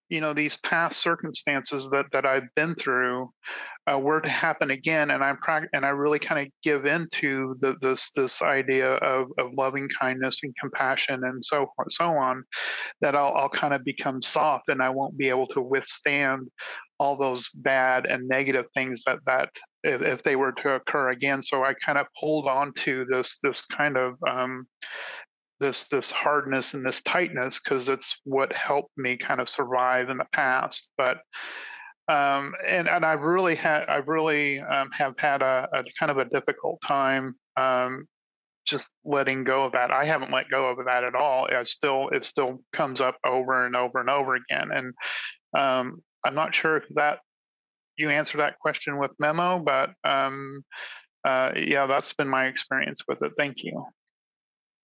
you 0.09 0.21
know 0.21 0.35
these 0.35 0.57
past 0.59 1.01
circumstances 1.01 1.91
that 1.91 2.07
that 2.13 2.27
I've 2.27 2.49
been 2.57 2.75
through 2.75 3.31
uh, 3.91 3.99
were 3.99 4.21
to 4.21 4.29
happen 4.29 4.71
again, 4.71 5.11
and 5.11 5.23
I'm 5.23 5.39
and 5.73 5.87
I 5.87 5.91
really 5.91 6.19
kind 6.19 6.45
of 6.45 6.53
give 6.63 6.87
into 6.87 7.57
the, 7.61 7.77
this 7.81 8.11
this 8.17 8.43
idea 8.43 8.95
of 8.95 9.29
of 9.39 9.53
loving 9.57 9.89
kindness 10.01 10.41
and 10.43 10.55
compassion 10.61 11.23
and 11.25 11.45
so 11.45 11.67
so 11.89 12.11
on, 12.11 12.45
that 13.01 13.15
I'll 13.15 13.33
I'll 13.35 13.49
kind 13.49 13.75
of 13.75 13.85
become 13.85 14.21
soft 14.23 14.69
and 14.69 14.83
I 14.83 14.89
won't 14.89 15.17
be 15.17 15.29
able 15.29 15.47
to 15.49 15.61
withstand 15.61 16.49
all 16.99 17.17
those 17.17 17.49
bad 17.55 18.07
and 18.07 18.27
negative 18.27 18.67
things 18.75 19.05
that 19.05 19.19
that 19.27 19.51
if, 19.85 20.03
if 20.03 20.23
they 20.23 20.37
were 20.37 20.53
to 20.53 20.71
occur 20.71 21.11
again. 21.11 21.43
So 21.43 21.63
I 21.63 21.75
kind 21.75 21.99
of 21.99 22.07
hold 22.17 22.49
on 22.49 22.73
to 22.85 23.05
this 23.09 23.39
this 23.43 23.63
kind 23.67 23.97
of 23.97 24.17
um, 24.29 24.67
this 25.61 25.87
this 25.89 26.11
hardness 26.11 26.75
and 26.75 26.85
this 26.85 27.03
tightness 27.03 27.61
because 27.61 27.89
it's 27.89 28.21
what 28.25 28.53
helped 28.53 28.97
me 28.97 29.17
kind 29.17 29.41
of 29.41 29.49
survive 29.49 30.11
in 30.11 30.19
the 30.19 30.27
past. 30.33 30.91
But 30.99 31.19
um, 32.09 32.55
and 32.67 32.89
and 32.89 33.05
I've 33.05 33.23
really 33.23 33.55
had 33.55 33.85
I 33.89 33.97
really 33.97 34.61
um, 34.61 34.91
have 34.93 35.15
had 35.19 35.43
a, 35.43 35.69
a, 35.73 35.85
kind 35.99 36.11
of 36.11 36.19
a 36.19 36.25
difficult 36.27 36.81
time 36.83 37.35
um, 37.57 38.07
just 38.67 38.91
letting 39.05 39.45
go 39.45 39.65
of 39.65 39.73
that. 39.73 39.91
I 39.91 40.05
haven't 40.05 40.33
let 40.33 40.51
go 40.51 40.67
of 40.67 40.85
that 40.87 41.05
at 41.05 41.15
all. 41.15 41.49
I 41.51 41.63
still 41.65 42.09
it 42.11 42.25
still 42.25 42.63
comes 42.73 43.01
up 43.01 43.17
over 43.25 43.67
and 43.67 43.75
over 43.75 44.01
and 44.01 44.11
over 44.11 44.35
again. 44.35 44.71
And 44.73 44.95
um, 45.57 46.03
I'm 46.25 46.35
not 46.35 46.55
sure 46.55 46.77
if 46.77 46.85
that 46.95 47.21
you 47.97 48.11
answer 48.11 48.39
that 48.39 48.59
question 48.59 48.99
with 48.99 49.13
memo, 49.19 49.59
but 49.59 49.91
um, 50.05 50.63
uh, 51.25 51.53
yeah, 51.57 51.87
that's 51.87 52.13
been 52.13 52.29
my 52.29 52.47
experience 52.47 53.03
with 53.09 53.23
it. 53.23 53.33
Thank 53.37 53.65
you. 53.65 53.85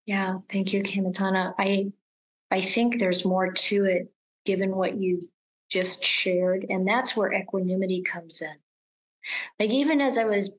Yeah, 0.06 0.34
thank 0.50 0.72
you, 0.72 0.82
Kamatana. 0.82 1.54
I 1.58 1.92
I 2.50 2.60
think 2.60 2.98
there's 2.98 3.24
more 3.24 3.52
to 3.52 3.84
it 3.84 4.12
given 4.44 4.74
what 4.74 4.96
you've 4.96 5.24
just 5.72 6.04
shared, 6.04 6.66
and 6.68 6.86
that's 6.86 7.16
where 7.16 7.32
equanimity 7.32 8.02
comes 8.02 8.42
in. 8.42 8.54
Like 9.58 9.70
even 9.70 10.00
as 10.00 10.18
I 10.18 10.24
was 10.24 10.52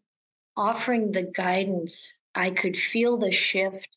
offering 0.57 1.11
the 1.11 1.23
guidance, 1.23 2.19
I 2.33 2.49
could 2.49 2.75
feel 2.75 3.17
the 3.17 3.31
shift 3.31 3.89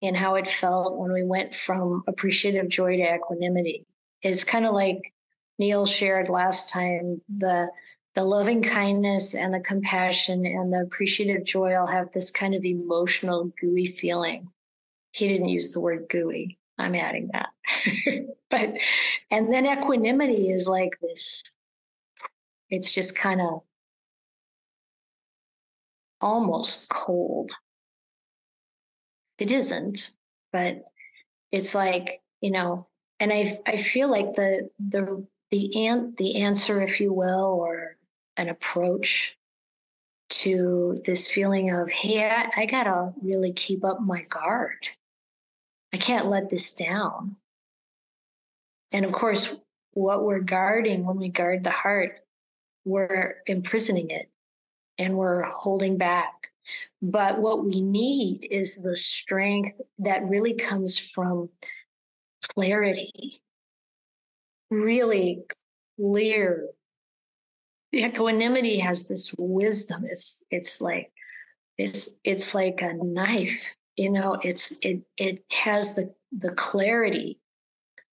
in 0.00 0.14
how 0.14 0.36
it 0.36 0.46
felt 0.46 0.98
when 0.98 1.12
we 1.12 1.24
went 1.24 1.54
from 1.54 2.04
appreciative 2.06 2.68
joy 2.68 2.96
to 2.96 3.14
equanimity. 3.14 3.84
It's 4.22 4.44
kind 4.44 4.64
of 4.64 4.72
like 4.72 5.12
Neil 5.58 5.86
shared 5.86 6.28
last 6.28 6.70
time 6.70 7.20
the 7.28 7.68
the 8.14 8.24
loving 8.24 8.62
kindness 8.62 9.34
and 9.34 9.52
the 9.52 9.60
compassion 9.60 10.46
and 10.46 10.72
the 10.72 10.80
appreciative 10.80 11.44
joy 11.44 11.76
all 11.76 11.86
have 11.86 12.10
this 12.12 12.30
kind 12.30 12.54
of 12.54 12.64
emotional 12.64 13.52
gooey 13.60 13.86
feeling 13.86 14.48
he 15.12 15.28
didn't 15.28 15.48
use 15.48 15.72
the 15.72 15.80
word 15.80 16.08
gooey. 16.08 16.58
I'm 16.78 16.94
adding 16.94 17.30
that. 17.32 17.48
but, 18.50 18.74
and 19.30 19.52
then 19.52 19.66
equanimity 19.66 20.50
is 20.50 20.68
like 20.68 20.98
this 21.00 21.42
it's 22.70 22.92
just 22.92 23.16
kind 23.16 23.40
of 23.40 23.62
almost 26.20 26.88
cold. 26.88 27.52
It 29.38 29.50
isn't, 29.50 30.10
but 30.52 30.84
it's 31.52 31.74
like, 31.74 32.20
you 32.40 32.50
know, 32.50 32.88
and 33.20 33.32
I 33.32 33.58
I 33.66 33.76
feel 33.76 34.10
like 34.10 34.34
the 34.34 34.68
the 34.78 35.26
the 35.50 35.86
an, 35.86 36.14
the 36.18 36.42
answer, 36.42 36.82
if 36.82 37.00
you 37.00 37.12
will, 37.12 37.58
or 37.60 37.96
an 38.36 38.48
approach 38.48 39.36
to 40.30 40.96
this 41.06 41.30
feeling 41.30 41.70
of, 41.70 41.90
hey, 41.90 42.28
I, 42.28 42.50
I 42.54 42.66
gotta 42.66 43.12
really 43.22 43.52
keep 43.52 43.84
up 43.84 44.00
my 44.00 44.22
guard. 44.22 44.88
I 45.92 45.96
can't 45.96 46.26
let 46.26 46.50
this 46.50 46.72
down. 46.72 47.36
And 48.92 49.04
of 49.04 49.12
course, 49.12 49.54
what 49.92 50.24
we're 50.24 50.40
guarding 50.40 51.04
when 51.04 51.18
we 51.18 51.28
guard 51.28 51.64
the 51.64 51.70
heart, 51.70 52.20
we're 52.84 53.36
imprisoning 53.46 54.10
it 54.10 54.30
and 54.98 55.16
we're 55.16 55.42
holding 55.42 55.98
back. 55.98 56.48
But 57.00 57.40
what 57.40 57.64
we 57.64 57.80
need 57.80 58.46
is 58.50 58.82
the 58.82 58.96
strength 58.96 59.80
that 59.98 60.28
really 60.28 60.54
comes 60.54 60.98
from 60.98 61.48
clarity, 62.54 63.42
really 64.70 65.44
clear. 65.96 66.68
Equanimity 67.94 68.78
has 68.78 69.08
this 69.08 69.34
wisdom. 69.38 70.04
It's 70.04 70.44
it's 70.50 70.80
like 70.82 71.10
it's 71.78 72.10
it's 72.22 72.54
like 72.54 72.82
a 72.82 72.92
knife 72.92 73.74
you 73.98 74.10
know 74.10 74.38
it's 74.42 74.72
it 74.82 75.02
it 75.16 75.44
has 75.52 75.94
the 75.94 76.14
the 76.32 76.52
clarity. 76.52 77.40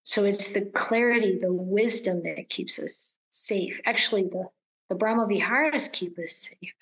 So 0.04 0.24
it's 0.24 0.54
the 0.54 0.62
clarity 0.62 1.38
the 1.40 1.54
wisdom 1.54 2.24
that 2.24 2.50
keeps 2.50 2.80
us 2.80 3.18
safe. 3.30 3.80
Actually 3.86 4.24
the 4.24 4.50
the 4.90 4.96
brahma 4.96 5.28
viharas 5.28 5.90
keep 5.90 6.18
us 6.20 6.34
safe. 6.34 6.74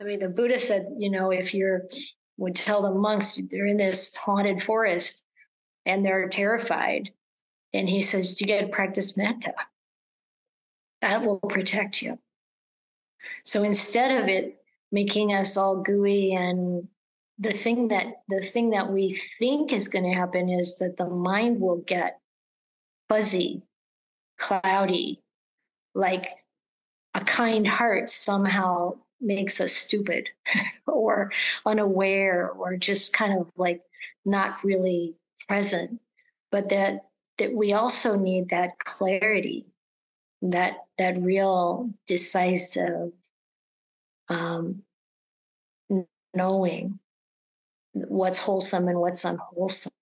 I 0.00 0.04
mean 0.04 0.20
the 0.20 0.28
buddha 0.28 0.58
said 0.58 0.86
you 0.98 1.10
know 1.10 1.30
if 1.30 1.54
you're 1.54 1.86
would 2.36 2.54
tell 2.54 2.82
the 2.82 2.90
monks 2.90 3.38
they're 3.50 3.66
in 3.66 3.76
this 3.76 4.16
haunted 4.16 4.62
forest 4.62 5.24
and 5.84 6.04
they're 6.04 6.28
terrified 6.28 7.10
and 7.72 7.88
he 7.88 8.02
says 8.02 8.40
you 8.40 8.46
to 8.46 8.68
practice 8.68 9.16
metta. 9.16 9.54
That 11.02 11.24
will 11.24 11.38
protect 11.38 12.02
you. 12.02 12.18
So 13.44 13.62
instead 13.62 14.22
of 14.22 14.28
it 14.28 14.62
making 14.92 15.32
us 15.32 15.56
all 15.56 15.82
gooey 15.82 16.32
and 16.32 16.88
the 17.40 17.52
thing 17.52 17.88
that 17.88 18.22
the 18.28 18.40
thing 18.40 18.70
that 18.70 18.92
we 18.92 19.14
think 19.14 19.72
is 19.72 19.88
going 19.88 20.04
to 20.04 20.12
happen 20.12 20.50
is 20.50 20.76
that 20.76 20.98
the 20.98 21.08
mind 21.08 21.58
will 21.58 21.78
get 21.78 22.20
fuzzy, 23.08 23.62
cloudy, 24.38 25.22
like 25.94 26.28
a 27.14 27.20
kind 27.22 27.66
heart 27.66 28.10
somehow 28.10 28.92
makes 29.22 29.60
us 29.60 29.72
stupid 29.72 30.28
or 30.86 31.32
unaware 31.64 32.50
or 32.50 32.76
just 32.76 33.14
kind 33.14 33.40
of 33.40 33.50
like 33.56 33.80
not 34.26 34.62
really 34.62 35.14
present. 35.48 35.98
But 36.52 36.68
that 36.68 37.06
that 37.38 37.54
we 37.54 37.72
also 37.72 38.18
need 38.18 38.50
that 38.50 38.78
clarity 38.80 39.64
that 40.42 40.76
that 40.98 41.20
real 41.22 41.90
decisive 42.06 43.12
um, 44.28 44.82
knowing 46.34 46.98
what's 47.92 48.38
wholesome 48.38 48.88
and 48.88 48.98
what's 48.98 49.24
unwholesome. 49.24 49.92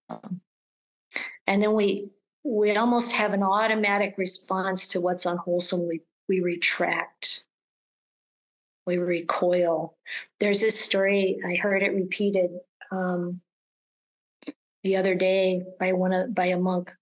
And 1.46 1.62
then 1.62 1.74
we 1.74 2.10
we 2.44 2.74
almost 2.76 3.12
have 3.12 3.32
an 3.32 3.42
automatic 3.42 4.14
response 4.16 4.88
to 4.88 5.00
what's 5.00 5.26
unwholesome. 5.26 5.88
We 5.88 6.02
we 6.28 6.40
retract. 6.40 7.44
We 8.86 8.98
recoil. 8.98 9.96
There's 10.40 10.60
this 10.60 10.80
story 10.80 11.40
i 11.46 11.56
heard 11.56 11.82
it 11.82 11.94
repeated 11.94 12.50
um, 12.90 13.40
the 14.82 14.96
other 14.96 15.14
day 15.14 15.62
by 15.78 15.92
one 15.92 16.12
of, 16.12 16.34
by 16.34 16.46
a 16.46 16.58
monk. 16.58 16.94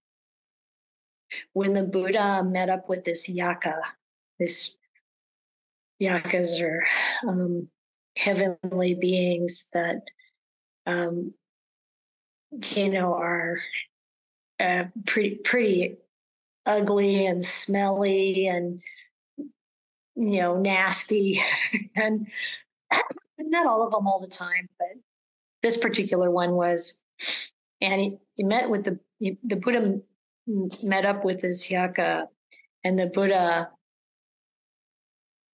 When 1.53 1.73
the 1.73 1.83
buddha 1.83 2.43
met 2.43 2.69
up 2.69 2.89
with 2.89 3.03
this 3.03 3.29
yakkha 3.29 3.81
this 4.39 4.77
yakkhas 6.01 6.61
are 6.61 6.85
um, 7.27 7.67
heavenly 8.15 8.93
beings 8.93 9.69
that 9.73 10.01
um, 10.87 11.33
you 12.75 12.89
know 12.89 13.13
are 13.13 13.59
uh, 14.59 14.85
pretty 15.05 15.35
pretty 15.35 15.97
ugly 16.65 17.25
and 17.25 17.45
smelly 17.45 18.47
and 18.47 18.81
you 20.15 20.41
know 20.41 20.57
nasty 20.57 21.41
and 21.95 22.27
not 23.39 23.67
all 23.67 23.83
of 23.83 23.91
them 23.91 24.07
all 24.07 24.19
the 24.19 24.27
time 24.27 24.67
but 24.79 24.87
this 25.61 25.77
particular 25.77 26.31
one 26.31 26.53
was 26.53 27.03
and 27.81 28.01
he, 28.01 28.17
he 28.35 28.43
met 28.43 28.69
with 28.69 28.85
the 28.85 28.99
he, 29.19 29.37
the 29.43 29.55
buddha 29.55 29.99
met 30.81 31.05
up 31.05 31.23
with 31.23 31.41
this 31.41 31.67
yakkha 31.67 32.25
and 32.83 32.97
the 32.97 33.07
buddha 33.07 33.69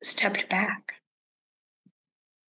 stepped 0.03 0.47
back 0.49 0.93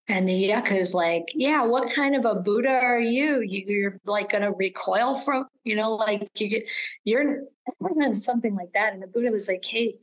and 0.07 0.29
the 0.29 0.51
yakkha 0.51 0.73
is 0.73 0.93
like, 0.93 1.25
yeah, 1.35 1.63
what 1.63 1.91
kind 1.91 2.15
of 2.15 2.27
a 2.27 2.35
Buddha 2.35 2.69
are 2.69 3.01
you? 3.01 3.41
You're 3.41 3.97
like 4.05 4.31
going 4.31 4.43
to 4.43 4.53
recoil 4.53 5.15
from, 5.15 5.47
you 5.65 5.77
know, 5.77 5.95
like 5.95 6.29
you 6.39 6.49
get, 6.49 6.69
you're 7.05 7.45
something 8.13 8.55
like 8.55 8.73
that. 8.75 8.93
And 8.93 9.03
the 9.03 9.07
Buddha 9.07 9.31
was 9.31 9.49
like, 9.49 9.65
hey, 9.65 9.95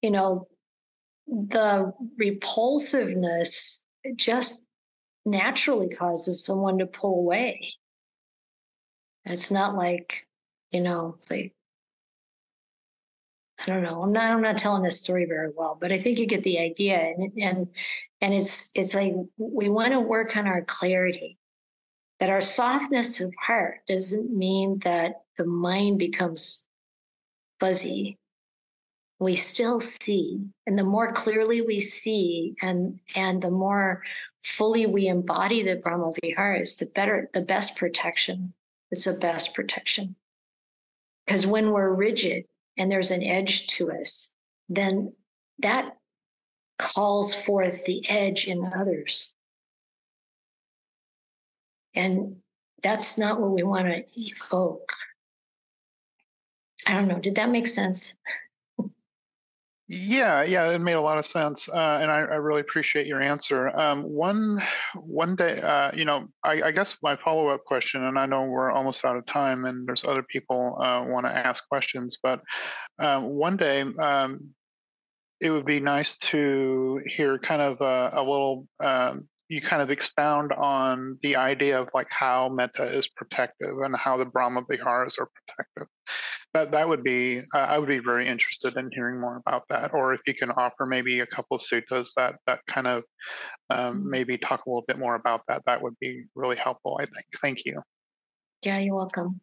you 0.00 0.12
know, 0.12 0.46
the 1.26 1.92
repulsiveness 2.16 3.84
just 4.14 4.64
naturally 5.24 5.88
causes 5.88 6.44
someone 6.44 6.78
to 6.78 6.86
pull 6.86 7.18
away. 7.18 7.72
It's 9.24 9.50
not 9.50 9.74
like, 9.74 10.28
you 10.70 10.82
know, 10.82 11.14
it's 11.16 11.32
like 11.32 11.52
I 13.66 13.72
don't 13.72 13.82
know. 13.82 14.02
I'm 14.02 14.12
not. 14.12 14.30
I'm 14.30 14.42
not 14.42 14.58
telling 14.58 14.82
this 14.82 15.00
story 15.00 15.24
very 15.24 15.50
well, 15.54 15.76
but 15.80 15.90
I 15.90 15.98
think 15.98 16.18
you 16.18 16.26
get 16.26 16.44
the 16.44 16.60
idea. 16.60 16.98
And 16.98 17.32
and 17.38 17.68
and 18.20 18.32
it's 18.32 18.70
it's 18.76 18.94
like 18.94 19.12
we 19.38 19.68
want 19.68 19.92
to 19.92 20.00
work 20.00 20.36
on 20.36 20.46
our 20.46 20.62
clarity. 20.62 21.38
That 22.20 22.30
our 22.30 22.40
softness 22.40 23.20
of 23.20 23.34
heart 23.40 23.80
doesn't 23.88 24.34
mean 24.34 24.78
that 24.84 25.22
the 25.36 25.44
mind 25.44 25.98
becomes 25.98 26.66
fuzzy. 27.60 28.18
We 29.18 29.34
still 29.34 29.80
see, 29.80 30.46
and 30.66 30.78
the 30.78 30.84
more 30.84 31.12
clearly 31.12 31.60
we 31.60 31.80
see, 31.80 32.54
and 32.62 33.00
and 33.16 33.42
the 33.42 33.50
more 33.50 34.02
fully 34.42 34.86
we 34.86 35.08
embody 35.08 35.62
the 35.62 35.76
Brahma 35.76 36.12
Viharas, 36.22 36.76
the 36.76 36.86
better, 36.86 37.28
the 37.34 37.42
best 37.42 37.76
protection. 37.76 38.54
It's 38.92 39.04
the 39.04 39.14
best 39.14 39.54
protection. 39.54 40.14
Because 41.26 41.46
when 41.46 41.72
we're 41.72 41.92
rigid, 41.92 42.44
and 42.76 42.90
there's 42.90 43.10
an 43.10 43.22
edge 43.22 43.66
to 43.68 43.92
us, 43.92 44.34
then 44.68 45.12
that 45.60 45.96
calls 46.78 47.34
forth 47.34 47.84
the 47.84 48.04
edge 48.08 48.46
in 48.46 48.70
others. 48.74 49.32
And 51.94 52.36
that's 52.82 53.16
not 53.16 53.40
what 53.40 53.52
we 53.52 53.62
want 53.62 53.86
to 53.86 54.04
evoke. 54.20 54.92
I 56.86 56.92
don't 56.92 57.08
know. 57.08 57.18
Did 57.18 57.36
that 57.36 57.50
make 57.50 57.66
sense? 57.66 58.14
Yeah, 59.88 60.42
yeah, 60.42 60.70
it 60.70 60.80
made 60.80 60.94
a 60.94 61.00
lot 61.00 61.18
of 61.18 61.24
sense, 61.24 61.68
uh, 61.68 61.98
and 62.02 62.10
I, 62.10 62.18
I, 62.18 62.36
really 62.36 62.60
appreciate 62.60 63.06
your 63.06 63.22
answer. 63.22 63.68
Um, 63.68 64.02
one 64.02 64.60
one 64.96 65.36
day, 65.36 65.60
uh, 65.60 65.92
you 65.94 66.04
know, 66.04 66.26
I, 66.42 66.60
I 66.62 66.70
guess 66.72 66.96
my 67.04 67.14
follow 67.14 67.50
up 67.50 67.64
question, 67.64 68.02
and 68.02 68.18
I 68.18 68.26
know 68.26 68.42
we're 68.42 68.72
almost 68.72 69.04
out 69.04 69.16
of 69.16 69.24
time, 69.26 69.64
and 69.64 69.86
there's 69.86 70.02
other 70.04 70.24
people 70.24 70.76
uh, 70.82 71.04
want 71.06 71.26
to 71.26 71.30
ask 71.30 71.68
questions, 71.68 72.18
but 72.20 72.40
um, 72.98 73.26
one 73.26 73.56
day 73.56 73.82
um, 73.82 74.48
it 75.40 75.50
would 75.50 75.66
be 75.66 75.78
nice 75.78 76.18
to 76.18 77.00
hear 77.06 77.38
kind 77.38 77.62
of 77.62 77.80
a, 77.80 78.18
a 78.18 78.22
little 78.22 78.66
um, 78.82 79.28
you 79.48 79.60
kind 79.60 79.82
of 79.82 79.90
expound 79.90 80.52
on 80.52 81.18
the 81.22 81.36
idea 81.36 81.80
of 81.80 81.88
like 81.94 82.08
how 82.10 82.48
metta 82.48 82.84
is 82.84 83.08
protective 83.08 83.78
and 83.84 83.94
how 83.96 84.16
the 84.16 84.24
Brahma 84.24 84.62
Viharas 84.68 85.18
are 85.18 85.28
protective. 85.46 85.88
That 86.54 86.72
that 86.72 86.88
would 86.88 87.02
be 87.02 87.42
uh, 87.54 87.58
I 87.58 87.78
would 87.78 87.88
be 87.88 87.98
very 87.98 88.28
interested 88.28 88.76
in 88.76 88.90
hearing 88.92 89.20
more 89.20 89.42
about 89.46 89.64
that. 89.68 89.92
Or 89.94 90.14
if 90.14 90.20
you 90.26 90.34
can 90.34 90.50
offer 90.50 90.86
maybe 90.86 91.20
a 91.20 91.26
couple 91.26 91.56
of 91.56 91.62
suttas 91.62 92.08
that 92.16 92.36
that 92.46 92.60
kind 92.66 92.86
of 92.86 93.04
um, 93.70 93.98
mm-hmm. 93.98 94.10
maybe 94.10 94.38
talk 94.38 94.66
a 94.66 94.70
little 94.70 94.84
bit 94.86 94.98
more 94.98 95.14
about 95.14 95.42
that, 95.48 95.62
that 95.66 95.82
would 95.82 95.98
be 96.00 96.24
really 96.34 96.56
helpful. 96.56 96.98
I 97.00 97.04
think. 97.04 97.26
Thank 97.40 97.58
you. 97.64 97.82
Yeah, 98.62 98.78
you're 98.78 98.96
welcome. 98.96 99.40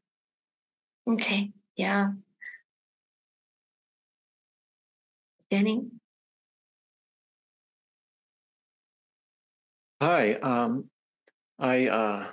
Okay. 1.07 1.51
Yeah. 1.75 2.11
Jenny. 5.51 5.83
Hi, 10.03 10.33
um, 10.33 10.89
I 11.57 11.87
uh, 11.87 12.27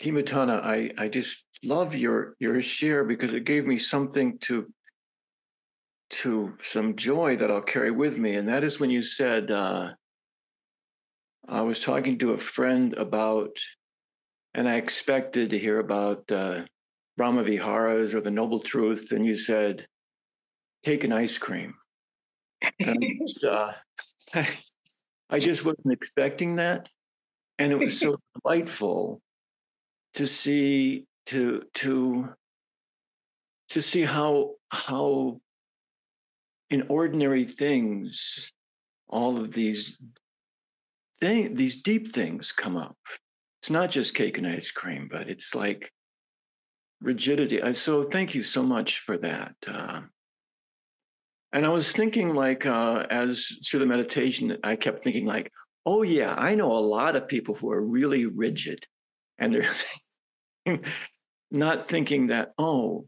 Himatana, 0.00 0.62
I 0.62 0.92
I 0.96 1.08
just 1.08 1.44
love 1.64 1.96
your 1.96 2.36
your 2.38 2.62
share 2.62 3.02
because 3.02 3.34
it 3.34 3.42
gave 3.42 3.66
me 3.66 3.76
something 3.76 4.38
to 4.42 4.72
to 6.10 6.54
some 6.62 6.94
joy 6.94 7.34
that 7.38 7.50
I'll 7.50 7.60
carry 7.60 7.90
with 7.90 8.18
me, 8.18 8.36
and 8.36 8.48
that 8.48 8.62
is 8.62 8.78
when 8.78 8.90
you 8.90 9.02
said 9.02 9.50
uh, 9.50 9.90
I 11.48 11.62
was 11.62 11.80
talking 11.80 12.20
to 12.20 12.34
a 12.34 12.38
friend 12.38 12.94
about, 12.94 13.58
and 14.54 14.68
I 14.68 14.76
expected 14.76 15.50
to 15.50 15.58
hear 15.58 15.80
about 15.80 16.30
uh, 16.30 16.66
Brahma 17.16 17.42
Viharas 17.42 18.14
or 18.14 18.20
the 18.20 18.30
Noble 18.30 18.60
Truth, 18.60 19.10
and 19.10 19.26
you 19.26 19.34
said, 19.34 19.88
"Take 20.84 21.02
an 21.02 21.12
ice 21.12 21.36
cream." 21.36 21.74
And 22.78 22.90
I 23.02 23.08
just, 23.26 23.42
uh, 23.42 23.72
I 25.30 25.38
just 25.38 25.64
wasn't 25.64 25.92
expecting 25.92 26.56
that. 26.56 26.88
And 27.58 27.72
it 27.72 27.78
was 27.78 27.98
so 27.98 28.18
delightful 28.42 29.20
to 30.14 30.26
see 30.26 31.06
to 31.26 31.62
to 31.74 32.30
to 33.70 33.80
see 33.80 34.02
how 34.02 34.54
how 34.70 35.40
in 36.68 36.86
ordinary 36.88 37.44
things 37.44 38.52
all 39.08 39.38
of 39.38 39.52
these 39.52 39.96
thing, 41.18 41.54
these 41.54 41.82
deep 41.82 42.12
things 42.12 42.52
come 42.52 42.76
up. 42.76 42.96
It's 43.60 43.70
not 43.70 43.90
just 43.90 44.14
cake 44.14 44.38
and 44.38 44.46
ice 44.46 44.70
cream, 44.70 45.08
but 45.10 45.28
it's 45.28 45.54
like 45.54 45.92
rigidity. 47.00 47.60
So 47.74 48.02
thank 48.02 48.34
you 48.34 48.42
so 48.42 48.62
much 48.62 49.00
for 49.00 49.18
that. 49.18 49.54
Uh, 49.66 50.02
and 51.52 51.66
I 51.66 51.70
was 51.70 51.92
thinking, 51.92 52.34
like, 52.34 52.64
uh, 52.66 53.06
as 53.10 53.58
through 53.66 53.80
the 53.80 53.86
meditation, 53.86 54.56
I 54.62 54.76
kept 54.76 55.02
thinking, 55.02 55.26
like, 55.26 55.52
oh, 55.84 56.02
yeah, 56.02 56.34
I 56.36 56.54
know 56.54 56.72
a 56.72 56.78
lot 56.78 57.16
of 57.16 57.28
people 57.28 57.54
who 57.54 57.70
are 57.72 57.82
really 57.82 58.26
rigid. 58.26 58.86
And 59.38 59.54
they're 60.66 60.80
not 61.50 61.82
thinking 61.82 62.28
that, 62.28 62.52
oh, 62.58 63.06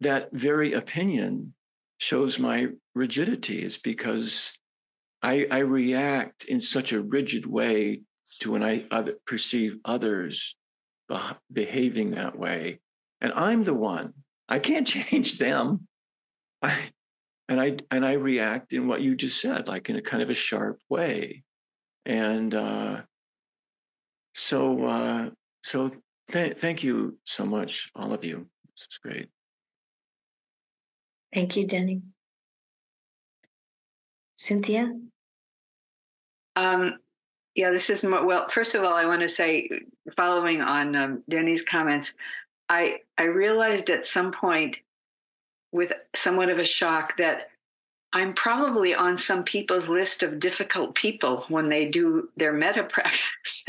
that 0.00 0.30
very 0.32 0.72
opinion 0.72 1.54
shows 1.98 2.38
my 2.38 2.68
rigidity 2.94 3.62
is 3.62 3.78
because 3.78 4.52
I, 5.22 5.46
I 5.50 5.58
react 5.58 6.44
in 6.44 6.60
such 6.60 6.92
a 6.92 7.02
rigid 7.02 7.46
way 7.46 8.02
to 8.40 8.52
when 8.52 8.62
I 8.62 8.84
other, 8.90 9.14
perceive 9.26 9.78
others 9.84 10.56
behaving 11.52 12.12
that 12.12 12.38
way. 12.38 12.80
And 13.20 13.32
I'm 13.32 13.62
the 13.62 13.74
one, 13.74 14.12
I 14.48 14.58
can't 14.58 14.86
change 14.86 15.38
them. 15.38 15.86
I, 16.60 16.76
and 17.48 17.60
I 17.60 17.76
and 17.90 18.04
I 18.04 18.12
react 18.12 18.72
in 18.72 18.88
what 18.88 19.02
you 19.02 19.14
just 19.14 19.40
said, 19.40 19.68
like 19.68 19.88
in 19.88 19.96
a 19.96 20.02
kind 20.02 20.22
of 20.22 20.30
a 20.30 20.34
sharp 20.34 20.80
way, 20.88 21.44
and 22.04 22.54
uh, 22.54 23.02
so 24.34 24.84
uh, 24.84 25.30
so 25.62 25.90
th- 26.28 26.58
thank 26.58 26.82
you 26.82 27.18
so 27.24 27.44
much, 27.46 27.90
all 27.94 28.12
of 28.12 28.24
you. 28.24 28.46
This 28.76 28.88
is 28.90 28.98
great. 28.98 29.28
Thank 31.32 31.56
you, 31.56 31.66
Denny. 31.66 32.02
Cynthia? 34.34 34.92
Um, 36.56 36.98
yeah, 37.54 37.70
this 37.70 37.90
is 37.90 38.04
mo- 38.04 38.24
well. 38.24 38.48
First 38.48 38.74
of 38.74 38.82
all, 38.82 38.94
I 38.94 39.06
want 39.06 39.22
to 39.22 39.28
say, 39.28 39.68
following 40.16 40.60
on 40.60 40.96
um, 40.96 41.22
Denny's 41.28 41.62
comments, 41.62 42.14
I 42.68 42.98
I 43.16 43.24
realized 43.24 43.90
at 43.90 44.06
some 44.06 44.32
point, 44.32 44.78
with 45.76 45.92
somewhat 46.14 46.48
of 46.48 46.58
a 46.58 46.64
shock, 46.64 47.16
that 47.18 47.50
I'm 48.12 48.32
probably 48.34 48.94
on 48.94 49.16
some 49.18 49.44
people's 49.44 49.88
list 49.88 50.22
of 50.22 50.40
difficult 50.40 50.94
people 50.94 51.44
when 51.48 51.68
they 51.68 51.86
do 51.86 52.30
their 52.36 52.52
metta 52.52 52.82
practice. 52.88 53.64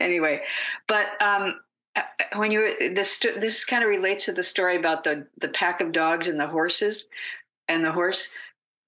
anyway, 0.00 0.42
but 0.88 1.08
um, 1.20 1.60
uh, 1.94 2.02
when 2.36 2.50
you 2.50 2.74
this 2.94 3.18
this 3.18 3.64
kind 3.64 3.84
of 3.84 3.90
relates 3.90 4.24
to 4.24 4.32
the 4.32 4.42
story 4.42 4.76
about 4.76 5.04
the 5.04 5.26
the 5.40 5.48
pack 5.48 5.80
of 5.80 5.92
dogs 5.92 6.28
and 6.28 6.40
the 6.40 6.46
horses 6.46 7.06
and 7.68 7.84
the 7.84 7.92
horse 7.92 8.32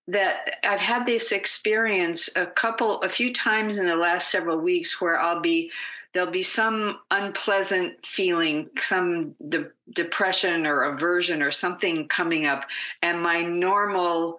that 0.08 0.56
I've 0.64 0.80
had 0.80 1.04
this 1.04 1.32
experience 1.32 2.30
a 2.34 2.46
couple, 2.46 3.02
a 3.02 3.10
few 3.10 3.32
times 3.32 3.78
in 3.78 3.86
the 3.86 3.94
last 3.94 4.30
several 4.30 4.58
weeks 4.58 5.00
where 5.00 5.20
I'll 5.20 5.40
be, 5.40 5.70
there'll 6.12 6.30
be 6.30 6.42
some 6.42 6.98
unpleasant 7.10 8.04
feeling, 8.04 8.68
some 8.80 9.34
de- 9.48 9.70
depression 9.94 10.66
or 10.66 10.94
aversion 10.94 11.42
or 11.42 11.50
something 11.50 12.08
coming 12.08 12.46
up. 12.46 12.64
And 13.02 13.22
my 13.22 13.42
normal, 13.42 14.38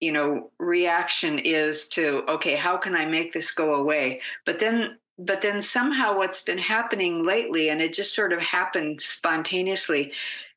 you 0.00 0.12
know, 0.12 0.50
reaction 0.58 1.38
is 1.38 1.88
to, 1.88 2.22
okay, 2.28 2.54
how 2.54 2.76
can 2.76 2.94
I 2.94 3.06
make 3.06 3.32
this 3.32 3.50
go 3.50 3.74
away? 3.74 4.20
But 4.46 4.58
then, 4.58 4.98
but 5.18 5.42
then 5.42 5.60
somehow 5.60 6.16
what's 6.16 6.42
been 6.42 6.58
happening 6.58 7.22
lately, 7.24 7.70
and 7.70 7.80
it 7.80 7.92
just 7.92 8.14
sort 8.14 8.32
of 8.32 8.40
happened 8.40 9.00
spontaneously, 9.00 10.12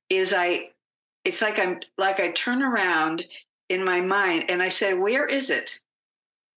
is 0.10 0.34
I, 0.34 0.70
it's 1.26 1.42
like 1.42 1.58
I'm 1.58 1.80
like 1.98 2.20
I 2.20 2.32
turn 2.32 2.62
around 2.62 3.26
in 3.70 3.84
my 3.84 4.02
mind 4.02 4.46
and 4.50 4.62
i 4.62 4.70
say 4.70 4.94
where 4.94 5.26
is 5.26 5.50
it 5.50 5.80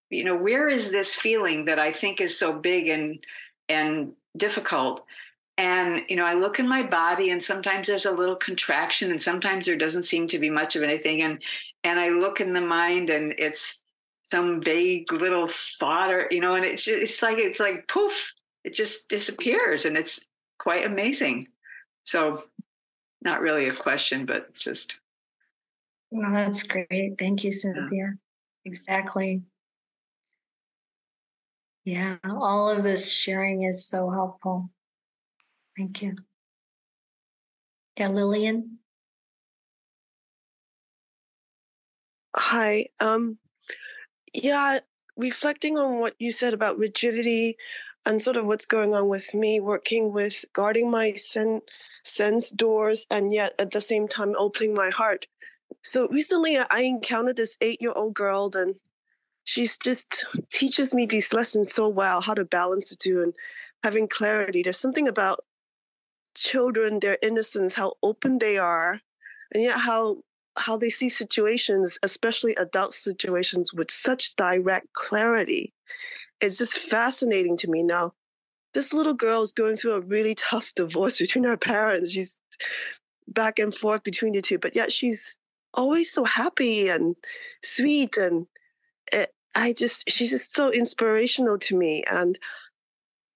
you 0.09 0.23
know 0.23 0.35
where 0.35 0.67
is 0.67 0.91
this 0.91 1.15
feeling 1.15 1.65
that 1.65 1.79
i 1.79 1.91
think 1.91 2.21
is 2.21 2.37
so 2.37 2.53
big 2.53 2.87
and 2.87 3.23
and 3.69 4.13
difficult 4.35 5.05
and 5.57 6.01
you 6.09 6.15
know 6.15 6.25
i 6.25 6.33
look 6.33 6.59
in 6.59 6.67
my 6.67 6.83
body 6.83 7.31
and 7.31 7.43
sometimes 7.43 7.87
there's 7.87 8.05
a 8.05 8.11
little 8.11 8.35
contraction 8.35 9.11
and 9.11 9.21
sometimes 9.21 9.65
there 9.65 9.75
doesn't 9.75 10.03
seem 10.03 10.27
to 10.27 10.39
be 10.39 10.49
much 10.49 10.75
of 10.75 10.83
anything 10.83 11.21
and 11.21 11.41
and 11.83 11.99
i 11.99 12.09
look 12.09 12.39
in 12.39 12.53
the 12.53 12.61
mind 12.61 13.09
and 13.09 13.33
it's 13.37 13.81
some 14.23 14.61
vague 14.61 15.11
little 15.11 15.47
thought 15.47 16.11
or 16.11 16.27
you 16.31 16.41
know 16.41 16.53
and 16.53 16.65
it's 16.65 16.87
it's 16.87 17.21
like 17.21 17.37
it's 17.37 17.59
like 17.59 17.87
poof 17.87 18.33
it 18.63 18.73
just 18.73 19.07
disappears 19.09 19.85
and 19.85 19.97
it's 19.97 20.23
quite 20.59 20.85
amazing 20.85 21.47
so 22.03 22.43
not 23.21 23.41
really 23.41 23.67
a 23.67 23.73
question 23.73 24.25
but 24.25 24.47
it's 24.49 24.63
just 24.63 24.99
well, 26.11 26.31
that's 26.31 26.63
great. 26.63 27.17
Thank 27.17 27.43
you, 27.43 27.51
Cynthia. 27.51 27.89
Yeah. 27.91 28.09
Exactly. 28.65 29.41
Yeah, 31.87 32.17
all 32.25 32.69
of 32.69 32.83
this 32.83 33.09
sharing 33.09 33.63
is 33.63 33.87
so 33.87 34.09
helpful. 34.09 34.69
Thank 35.77 36.01
you. 36.01 36.17
Yeah, 37.97 38.09
Lillian. 38.09 38.79
Hi. 42.35 42.87
Um 42.99 43.37
yeah, 44.33 44.79
reflecting 45.15 45.77
on 45.77 46.01
what 46.01 46.15
you 46.19 46.33
said 46.33 46.53
about 46.53 46.77
rigidity 46.77 47.55
and 48.05 48.21
sort 48.21 48.35
of 48.35 48.45
what's 48.45 48.65
going 48.65 48.93
on 48.93 49.07
with 49.07 49.33
me 49.33 49.61
working 49.61 50.11
with 50.11 50.43
guarding 50.51 50.91
my 50.91 51.13
sen- 51.13 51.61
sense 52.03 52.49
doors 52.49 53.07
and 53.09 53.31
yet 53.31 53.53
at 53.59 53.71
the 53.71 53.79
same 53.79 54.09
time 54.09 54.35
opening 54.37 54.73
my 54.73 54.89
heart 54.89 55.25
so 55.81 56.07
recently 56.09 56.57
I 56.57 56.81
encountered 56.81 57.37
this 57.37 57.57
eight 57.61 57.81
year 57.81 57.93
old 57.95 58.13
girl, 58.13 58.51
and 58.55 58.75
she's 59.47 59.77
just 59.77 60.25
teaches 60.51 60.93
me 60.93 61.05
these 61.05 61.31
lessons 61.31 61.73
so 61.73 61.87
well 61.87 62.19
how 62.19 62.33
to 62.33 62.43
balance 62.43 62.89
the 62.89 62.97
two 62.97 63.21
and 63.21 63.33
having 63.81 64.07
clarity. 64.07 64.61
There's 64.61 64.77
something 64.77 65.07
about 65.07 65.39
children, 66.35 66.99
their 66.99 67.17
innocence, 67.23 67.73
how 67.73 67.93
open 68.03 68.39
they 68.39 68.57
are, 68.57 68.99
and 69.53 69.63
yet 69.63 69.79
how 69.79 70.17
how 70.57 70.75
they 70.75 70.89
see 70.89 71.07
situations, 71.07 71.97
especially 72.03 72.55
adult 72.55 72.93
situations, 72.93 73.73
with 73.73 73.89
such 73.89 74.35
direct 74.35 74.91
clarity. 74.93 75.73
It's 76.41 76.57
just 76.57 76.77
fascinating 76.77 77.55
to 77.57 77.69
me. 77.69 77.83
Now, 77.83 78.13
this 78.73 78.93
little 78.93 79.13
girl 79.13 79.43
is 79.43 79.53
going 79.53 79.77
through 79.77 79.93
a 79.93 80.01
really 80.01 80.35
tough 80.35 80.73
divorce 80.75 81.17
between 81.25 81.45
her 81.45 81.57
parents. 81.57 82.11
She's 82.11 82.37
back 83.29 83.59
and 83.59 83.73
forth 83.73 84.03
between 84.03 84.33
the 84.33 84.41
two, 84.41 84.59
but 84.59 84.75
yet 84.75 84.91
she's 84.91 85.37
always 85.73 86.11
so 86.11 86.25
happy 86.25 86.89
and 86.89 87.15
sweet 87.63 88.17
and 88.17 88.47
it, 89.11 89.31
I 89.57 89.73
just 89.73 90.09
she's 90.09 90.29
just 90.29 90.53
so 90.53 90.71
inspirational 90.71 91.57
to 91.57 91.75
me 91.75 92.03
and 92.03 92.37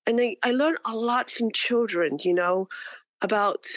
and 0.05 0.22
I, 0.22 0.36
I 0.43 0.51
learned 0.51 0.78
a 0.86 0.95
lot 0.95 1.30
from 1.30 1.51
children, 1.51 2.17
you 2.24 2.34
know, 2.34 2.69
about 3.22 3.67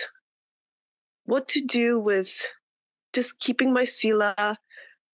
what 1.24 1.48
to 1.48 1.60
do 1.60 1.98
with 1.98 2.46
just 3.14 3.40
keeping 3.40 3.72
my 3.72 3.84
sila 3.84 4.58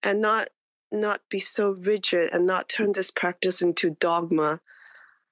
and 0.03 0.21
not 0.21 0.49
not 0.91 1.21
be 1.29 1.39
so 1.39 1.71
rigid 1.71 2.33
and 2.33 2.47
not 2.47 2.69
turn 2.69 2.93
this 2.93 3.13
practice 3.13 3.63
into 3.63 3.91
dogma. 4.01 4.61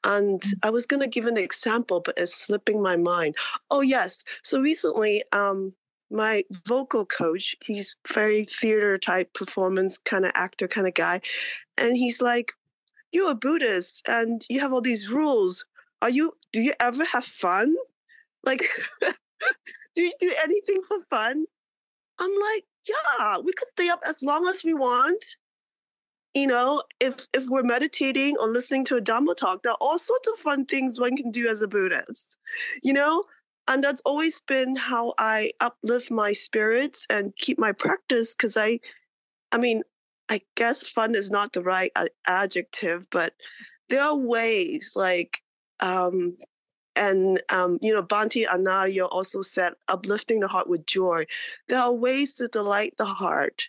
And 0.04 0.40
mm. 0.40 0.54
I 0.62 0.70
was 0.70 0.86
going 0.86 1.02
to 1.02 1.08
give 1.08 1.26
an 1.26 1.36
example, 1.36 2.00
but 2.00 2.16
it's 2.16 2.32
slipping 2.32 2.80
my 2.80 2.96
mind. 2.96 3.34
Oh 3.72 3.80
yes, 3.80 4.22
so 4.44 4.60
recently, 4.60 5.24
um, 5.32 5.72
my 6.10 6.44
vocal 6.64 7.04
coach, 7.04 7.56
he's 7.64 7.96
very 8.14 8.44
theater 8.44 8.98
type 8.98 9.34
performance 9.34 9.98
kind 9.98 10.24
of 10.24 10.32
actor 10.36 10.68
kind 10.68 10.86
of 10.86 10.94
guy. 10.94 11.20
And 11.78 11.96
he's 11.96 12.20
like, 12.20 12.52
You're 13.12 13.32
a 13.32 13.34
Buddhist 13.34 14.02
and 14.08 14.44
you 14.48 14.60
have 14.60 14.72
all 14.72 14.80
these 14.80 15.08
rules. 15.08 15.64
Are 16.02 16.10
you 16.10 16.32
do 16.52 16.60
you 16.60 16.72
ever 16.80 17.04
have 17.04 17.24
fun? 17.24 17.74
Like 18.44 18.68
do 19.94 20.02
you 20.02 20.12
do 20.20 20.32
anything 20.42 20.82
for 20.86 21.02
fun? 21.10 21.44
I'm 22.20 22.30
like, 22.52 22.64
yeah, 22.88 23.38
we 23.38 23.52
could 23.52 23.68
stay 23.72 23.88
up 23.88 24.00
as 24.06 24.22
long 24.22 24.48
as 24.48 24.64
we 24.64 24.74
want. 24.74 25.24
You 26.34 26.46
know, 26.46 26.82
if 27.00 27.26
if 27.32 27.46
we're 27.48 27.62
meditating 27.62 28.36
or 28.38 28.48
listening 28.48 28.84
to 28.86 28.96
a 28.96 29.00
Dhamma 29.00 29.36
talk, 29.36 29.62
there 29.62 29.72
are 29.72 29.78
all 29.80 29.98
sorts 29.98 30.28
of 30.28 30.38
fun 30.38 30.66
things 30.66 31.00
one 31.00 31.16
can 31.16 31.30
do 31.30 31.48
as 31.48 31.62
a 31.62 31.68
Buddhist. 31.68 32.36
You 32.82 32.92
know, 32.92 33.24
and 33.68 33.84
that's 33.84 34.00
always 34.04 34.40
been 34.40 34.74
how 34.74 35.14
i 35.18 35.52
uplift 35.60 36.10
my 36.10 36.32
spirits 36.32 37.06
and 37.10 37.36
keep 37.36 37.58
my 37.58 37.70
practice 37.70 38.34
because 38.34 38.56
i 38.56 38.80
i 39.52 39.58
mean 39.58 39.82
i 40.28 40.40
guess 40.56 40.82
fun 40.82 41.14
is 41.14 41.30
not 41.30 41.52
the 41.52 41.62
right 41.62 41.92
adjective 42.26 43.06
but 43.10 43.34
there 43.88 44.02
are 44.02 44.16
ways 44.16 44.92
like 44.94 45.38
um 45.80 46.36
and 46.96 47.40
um, 47.50 47.78
you 47.80 47.94
know 47.94 48.02
Bhante 48.02 48.44
Analayo 48.44 49.06
also 49.12 49.40
said 49.40 49.74
uplifting 49.86 50.40
the 50.40 50.48
heart 50.48 50.68
with 50.68 50.84
joy 50.84 51.26
there 51.68 51.80
are 51.80 51.92
ways 51.92 52.34
to 52.34 52.48
delight 52.48 52.94
the 52.98 53.04
heart 53.04 53.68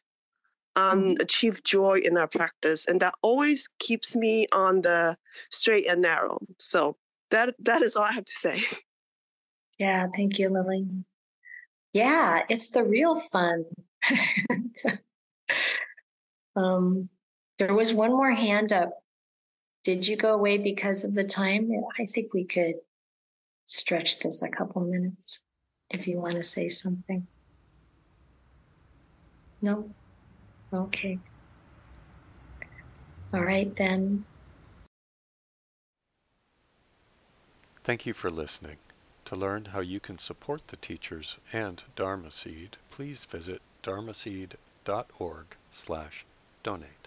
um, 0.76 1.02
mm-hmm. 1.02 1.22
achieve 1.22 1.64
joy 1.64 2.02
in 2.04 2.18
our 2.18 2.28
practice 2.28 2.88
and 2.88 3.00
that 3.02 3.14
always 3.22 3.70
keeps 3.78 4.16
me 4.16 4.48
on 4.52 4.82
the 4.82 5.16
straight 5.52 5.86
and 5.86 6.02
narrow 6.02 6.40
so 6.58 6.98
that 7.30 7.54
that 7.60 7.84
is 7.84 7.96
all 7.96 8.04
i 8.04 8.12
have 8.12 8.26
to 8.26 8.34
say 8.34 8.64
Yeah, 9.80 10.08
thank 10.14 10.38
you, 10.38 10.50
Lily. 10.50 10.86
Yeah, 11.94 12.42
it's 12.50 12.72
the 12.72 12.84
real 12.84 13.16
fun. 13.16 13.64
um, 16.56 17.10
there 17.58 17.74
was 17.74 17.94
one 17.94 18.12
more 18.12 18.32
hand 18.32 18.72
up. 18.72 18.92
Did 19.84 20.08
you 20.08 20.16
go 20.18 20.34
away 20.34 20.58
because 20.58 21.04
of 21.04 21.14
the 21.14 21.24
time? 21.24 21.70
I 21.98 22.06
think 22.06 22.34
we 22.34 22.46
could 22.46 22.76
stretch 23.66 24.20
this 24.20 24.42
a 24.42 24.50
couple 24.50 24.82
minutes 24.82 25.44
if 25.90 26.08
you 26.08 26.20
want 26.20 26.36
to 26.36 26.44
say 26.44 26.68
something. 26.68 27.26
No? 29.62 29.90
Okay. 30.74 31.20
All 33.34 33.42
right, 33.42 33.76
then. 33.76 34.26
Thank 37.84 38.06
you 38.06 38.14
for 38.14 38.30
listening. 38.30 38.78
To 39.26 39.36
learn 39.36 39.66
how 39.66 39.82
you 39.82 40.00
can 40.00 40.18
support 40.18 40.68
the 40.68 40.78
teachers 40.78 41.38
and 41.54 41.84
Dharma 41.96 42.32
Seed, 42.32 42.78
please 42.90 43.26
visit 43.26 43.62
dharmaseed.org 43.84 45.46
slash 45.72 46.26
donate. 46.70 46.99